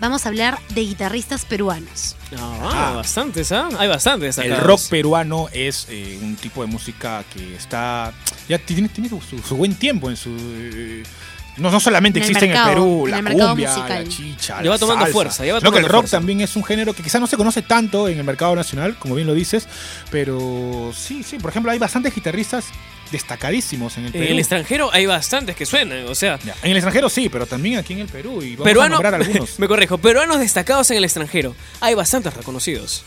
[0.01, 2.16] vamos a hablar de guitarristas peruanos.
[2.36, 3.68] Ah, bastantes, ¿ah?
[3.78, 4.38] Hay bastantes.
[4.38, 4.66] El destacados.
[4.66, 8.12] rock peruano es eh, un tipo de música que está.
[8.49, 10.30] Ya tiene, tiene su, su buen tiempo en su.
[10.36, 11.03] eh,
[11.57, 14.05] no, no solamente En el existe mercado, en el Perú, en la el cumbia, musical.
[14.05, 16.16] la chicha, va la tomando salsa, fuerza, va que el rock fuerza.
[16.18, 19.14] también es un género que quizás no se conoce tanto en el mercado nacional, como
[19.14, 19.68] bien lo dices,
[20.11, 21.38] pero sí, sí.
[21.38, 22.66] Por ejemplo, hay bastantes guitarristas
[23.12, 24.24] destacadísimos en el En Perú.
[24.32, 27.78] el extranjero hay bastantes que suenan, o sea, Ya, En el extranjero sí, pero también
[27.78, 28.42] aquí en el Perú.
[28.42, 29.59] Y vamos a nombrar algunos.
[29.59, 31.55] me corrijo, peruanos destacados en el extranjero.
[31.80, 33.05] Hay bastantes reconocidos.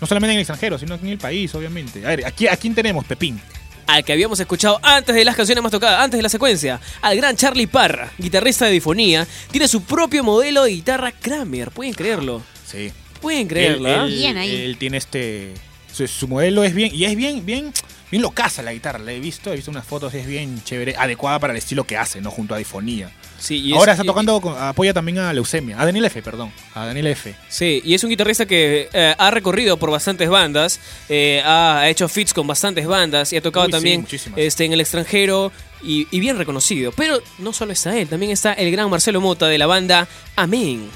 [0.00, 2.04] No solamente en el extranjero, sino aquí en el país, obviamente.
[2.04, 3.04] A ver, aquí, ¿a quién tenemos?
[3.06, 3.40] Pepín.
[3.86, 7.16] Al que habíamos escuchado antes de las canciones más tocadas, antes de la secuencia, al
[7.16, 12.42] gran Charlie Parra, guitarrista de difonía, tiene su propio modelo de guitarra Kramer, pueden creerlo.
[12.66, 12.90] Sí.
[13.20, 14.04] Pueden creerlo, Él, ¿ah?
[14.04, 14.54] él- Bien ahí.
[14.56, 15.54] él tiene este.
[15.92, 16.94] Su, su modelo es bien.
[16.94, 17.72] Y es bien, bien.
[18.10, 18.98] Bien locaza la guitarra.
[18.98, 21.96] La he visto, he visto unas fotos, es bien chévere, adecuada para el estilo que
[21.96, 22.30] hace, ¿no?
[22.30, 23.10] Junto a Difonía.
[23.38, 25.80] Sí, y Ahora es- está tocando, apoya también a Leucemia.
[25.80, 26.50] A Daniel F, perdón.
[26.74, 27.34] A Daniel F.
[27.48, 32.08] Sí, y es un guitarrista que eh, ha recorrido por bastantes bandas, eh, ha hecho
[32.08, 34.06] fits con bastantes bandas y ha tocado Uy, también
[34.36, 36.92] este, en el extranjero y, y bien reconocido.
[36.92, 40.88] Pero no solo está él, también está el gran Marcelo Mota de la banda Amén.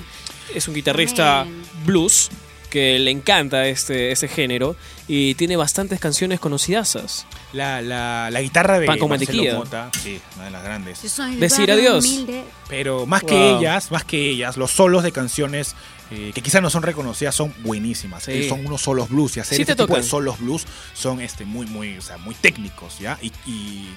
[0.55, 1.63] Es un guitarrista Amén.
[1.85, 2.31] blues
[2.71, 4.77] que le encanta este, este género
[5.09, 7.27] y tiene bastantes canciones conocidasas.
[7.53, 9.59] La, la, la guitarra de Pan con Marcelo mantequilla.
[9.59, 9.91] Mota.
[10.03, 11.03] Sí, una de las grandes.
[11.39, 12.05] Decir adiós.
[12.05, 12.45] humilde.
[12.69, 15.75] Pero más que ellas, más que ellas, los solos de canciones
[16.13, 18.25] eh, que quizás no son reconocidas son buenísimas.
[18.25, 18.33] Sí.
[18.33, 21.21] Eh, Son unos solos blues y hacer Sí este te tipo de solos blues son
[21.21, 23.19] este, muy, muy, o sea, muy técnicos, ¿ya?
[23.23, 23.89] Y, y,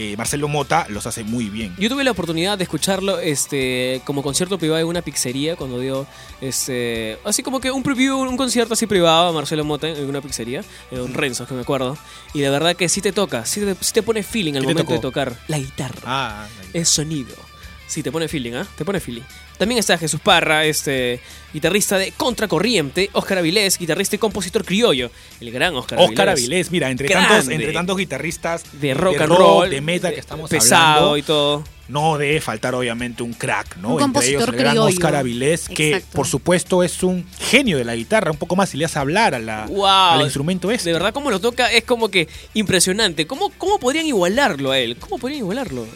[0.00, 1.74] eh, Marcelo Mota los hace muy bien.
[1.78, 6.06] Yo tuve la oportunidad de escucharlo este, como concierto privado en una pizzería cuando dio
[6.40, 10.22] este, así como que un preview, un concierto así privado a Marcelo Mota en una
[10.22, 11.98] pizzería, en un Renzo, que me acuerdo.
[12.32, 14.68] Y de verdad que sí te toca, sí te, sí te pone feeling al ¿Qué
[14.68, 16.00] te momento de tocar la guitarra.
[16.06, 17.34] Ah, Es sonido.
[17.86, 18.66] Sí, te pone feeling, ¿ah?
[18.78, 19.22] Te pone feeling.
[19.60, 21.20] También está Jesús Parra, este
[21.52, 26.10] guitarrista de Contracorriente, Óscar Avilés, guitarrista y compositor criollo, el gran Óscar Avilés.
[26.12, 27.28] Oscar Avilés, mira, entre Grande.
[27.28, 31.22] tantos, entre tantos guitarristas de rock and roll, de metal que estamos pesado hablando, y
[31.22, 31.64] todo.
[31.88, 33.96] no debe faltar obviamente un crack, ¿no?
[33.96, 34.78] Un Entre ellos el gran.
[34.78, 36.16] Oscar Avilés, que Exacto.
[36.16, 39.34] por supuesto es un genio de la guitarra, un poco más si le hace hablar
[39.34, 39.84] a la, Wow.
[39.86, 40.88] al instrumento este.
[40.88, 43.26] De verdad, cómo lo toca es como que impresionante.
[43.26, 44.96] ¿Cómo, cómo podrían igualarlo a él?
[44.98, 45.86] ¿Cómo podrían igualarlo?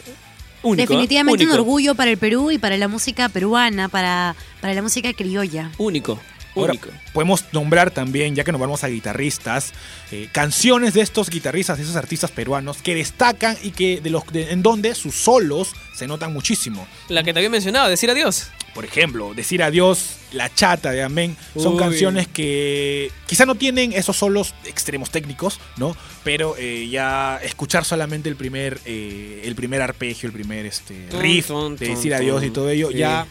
[0.65, 0.85] Único, ¿eh?
[0.87, 1.53] Definitivamente Único.
[1.53, 5.71] un orgullo para el Perú y para la música peruana, para, para la música criolla.
[5.77, 6.19] Único.
[6.55, 6.89] Ahora, Único.
[7.13, 9.73] podemos nombrar también, ya que nos vamos a guitarristas,
[10.11, 14.25] eh, canciones de estos guitarristas, de esos artistas peruanos que destacan y que de los
[14.27, 16.87] de- en donde sus solos se notan muchísimo.
[17.09, 18.47] La que te había mencionado, decir adiós.
[18.75, 21.79] Por ejemplo, Decir Adiós, La Chata de Amén, son Uy.
[21.79, 25.95] canciones que quizá no tienen esos solos extremos técnicos, ¿no?
[26.25, 31.49] Pero eh, ya escuchar solamente el primer, eh, el primer arpegio, el primer este, riff
[31.49, 32.97] de Decir Adiós y todo ello, Sí.
[32.97, 33.25] ya...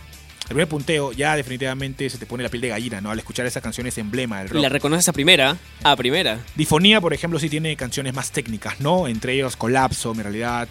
[0.45, 3.11] El primer punteo ya definitivamente se te pone la piel de gallina, ¿no?
[3.11, 4.62] Al escuchar esa canción es emblema del Y rock.
[4.62, 5.57] la reconoces a primera.
[5.82, 6.38] A primera.
[6.55, 9.09] Difonía, por ejemplo, sí tiene canciones más técnicas, ¿no?
[9.09, 10.68] Entre ellos Colapso, Mi Realidad,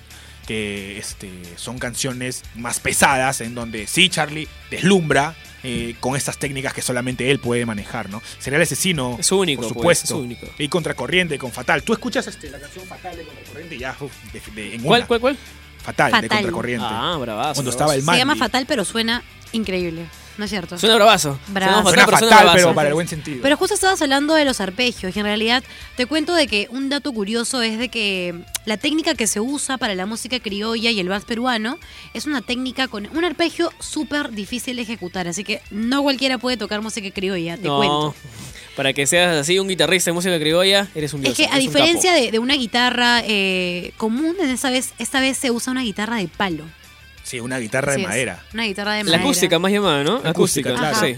[0.48, 6.74] que este, son canciones más pesadas, en donde sí, Charlie deslumbra eh, con estas técnicas
[6.74, 8.22] que solamente él puede manejar, ¿no?
[8.40, 10.16] Sería el asesino, Es único, por pues, supuesto.
[10.16, 10.48] es único.
[10.60, 11.84] Y Contracorriente con Fatal.
[11.84, 15.02] Tú escuchas este, la canción Fatal de Contracorriente y ya, uf, de- de- en ¿Cuál,
[15.02, 15.08] una.
[15.08, 15.38] cuál, cuál?
[15.82, 16.28] Fatal, de.
[16.28, 16.86] Contracorriente.
[16.88, 17.54] Ah, bravazo.
[17.56, 17.70] Cuando bravazo.
[17.70, 18.20] estaba el Se Mandy.
[18.20, 19.24] llama Fatal, pero suena
[19.54, 20.06] increíble.
[20.38, 20.78] ¿No es cierto?
[20.80, 21.38] Suena bravazo.
[21.48, 21.90] Bravazo.
[21.90, 22.56] Suena pero fatal, bravazo.
[22.56, 23.40] pero para el buen sentido.
[23.42, 25.64] Pero justo estabas hablando de los arpegios y en realidad
[25.96, 29.78] te cuento de que un dato curioso es de que la técnica que se usa
[29.78, 31.78] para la música criolla y el vals peruano
[32.14, 36.58] es una técnica con un arpegio súper difícil de ejecutar, así que no cualquiera puede
[36.58, 38.16] tocar música criolla, te no, cuento.
[38.76, 41.38] para que seas así un guitarrista de música criolla, eres un dios.
[41.38, 45.52] Es que a diferencia de una guitarra eh, común, en esta vez, esta vez se
[45.52, 46.64] usa una guitarra de palo.
[47.34, 48.44] Sí, una guitarra Así de es, madera.
[48.54, 49.24] Una guitarra de La madera.
[49.24, 50.18] acústica más llamada, ¿no?
[50.18, 51.00] Acústica, Acústica, claro.
[51.00, 51.16] sí.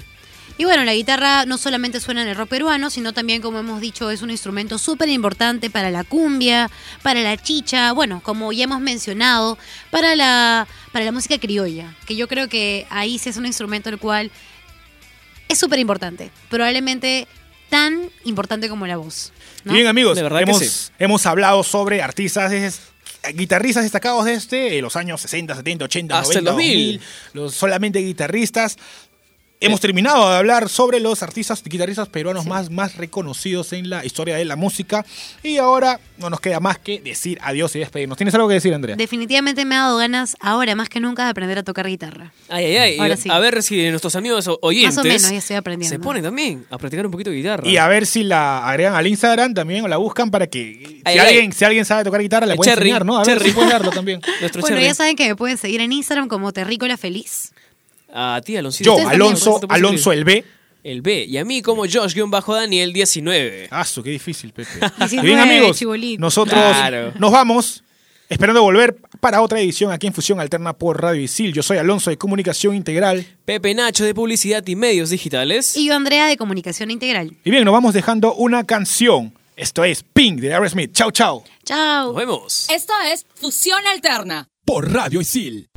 [0.57, 3.81] Y bueno, la guitarra no solamente suena en el rock peruano, sino también, como hemos
[3.81, 8.63] dicho, es un instrumento súper importante para la cumbia, para la chicha, bueno, como ya
[8.63, 9.57] hemos mencionado,
[9.91, 13.89] para la, para la música criolla, que yo creo que ahí sí es un instrumento
[13.89, 14.31] el cual
[15.49, 17.27] es súper importante, probablemente
[17.69, 19.33] tan importante como la voz.
[19.65, 19.73] ¿no?
[19.73, 20.91] Y bien, amigos, De verdad que hemos, sí.
[20.99, 22.53] hemos hablado sobre artistas,
[23.33, 26.99] guitarristas destacados desde los años 60, 70, 80, Hasta 90, el 2000.
[26.99, 27.01] 2000,
[27.33, 28.77] los solamente guitarristas.
[29.61, 34.35] Hemos terminado de hablar sobre los artistas guitarristas peruanos más, más reconocidos en la historia
[34.35, 35.05] de la música.
[35.43, 38.17] Y ahora no nos queda más que decir adiós y despedirnos.
[38.17, 38.95] ¿Tienes algo que decir, Andrea?
[38.97, 42.33] Definitivamente me ha dado ganas ahora más que nunca de aprender a tocar guitarra.
[42.49, 42.99] Ay, ay, ay.
[42.99, 43.29] Ahora Y sí.
[43.31, 45.95] A ver si nuestros amigos oyentes Más o menos, ya estoy aprendiendo.
[45.95, 47.67] se ponen también a practicar un poquito de guitarra.
[47.67, 51.13] Y a ver si la agregan al Instagram también o la buscan para que Ay,
[51.13, 51.27] si, ay.
[51.27, 53.15] alguien, si alguien sabe tocar guitarra, le El puede Cherry, enseñar, ¿no?
[53.17, 53.49] A ver Cherry.
[53.49, 54.19] si puede darlo también.
[54.41, 54.87] Nuestro Bueno, Cherry.
[54.89, 57.53] ya saben que me pueden seguir en Instagram como Terrícola Feliz.
[58.17, 58.81] A ti, Alonso.
[58.83, 60.45] Yo, Alonso, ¿Cómo te puedes Alonso el B.
[60.83, 61.25] El B.
[61.25, 63.67] Y a mí como Josh-Daniel19.
[63.71, 64.69] Ah, su, qué difícil, Pepe.
[64.99, 65.81] 19, Y bien, amigos,
[66.19, 67.11] nosotros Claro.
[67.19, 67.81] nos vamos.
[68.27, 71.53] Esperando volver para otra edición aquí en Fusión Alterna por Radio Isil.
[71.53, 73.23] Yo soy Alonso de Comunicación Integral.
[73.45, 75.77] Pepe Nacho de Publicidad y Medios Digitales.
[75.77, 77.35] Y yo, Andrea, de Comunicación Integral.
[77.43, 79.33] Y bien, nos vamos dejando una canción.
[79.55, 80.91] Esto es Pink de Aerosmith.
[80.93, 81.43] Chau, chau.
[81.65, 82.07] Chao.
[82.07, 82.67] Nos vemos.
[82.71, 84.47] Esto es Fusión Alterna.
[84.65, 85.69] Por Radio Isil.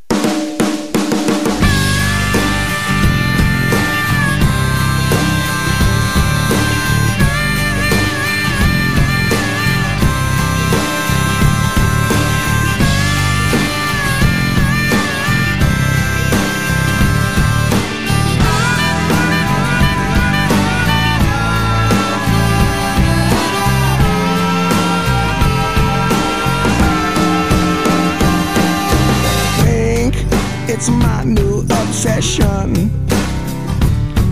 [30.78, 32.88] It's my new obsession.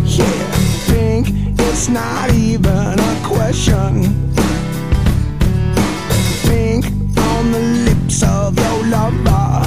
[0.04, 0.52] Yeah,
[0.86, 1.26] pink,
[1.58, 4.30] it's not even a question.
[6.44, 6.84] Pink
[7.18, 9.66] on the lips of your lover.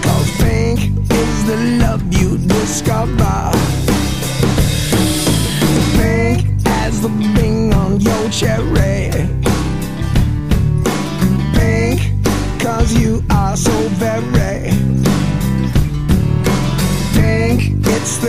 [0.00, 0.78] Cause pink
[1.12, 3.49] is the love you discover.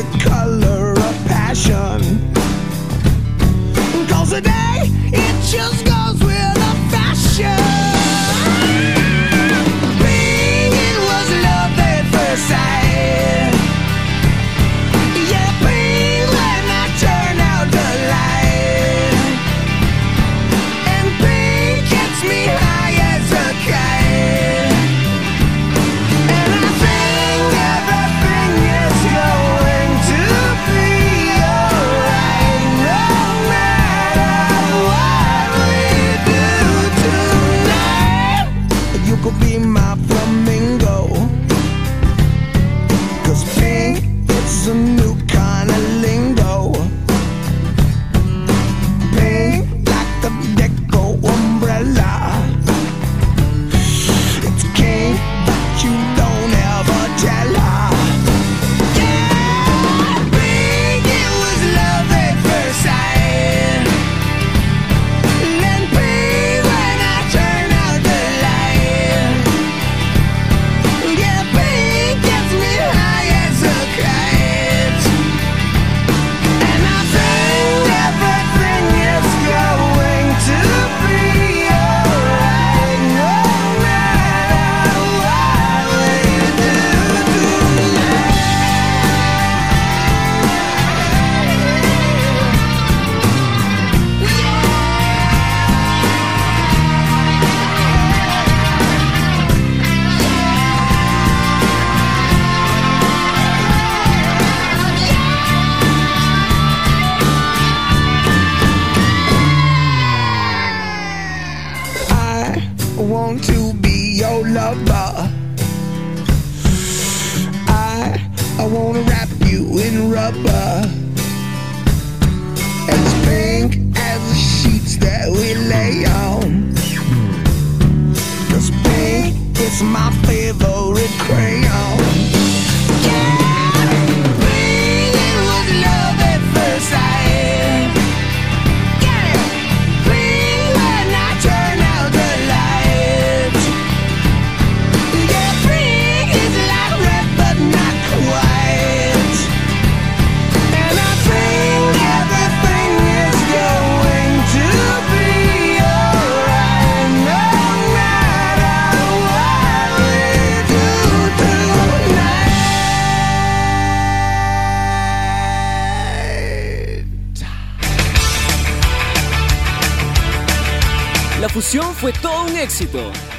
[0.01, 2.01] The color of passion.
[4.07, 5.80] Cause today it just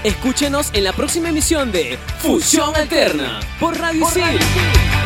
[0.04, 5.01] Escúchenos en la próxima emisión de Fusión Alterna por Radio, por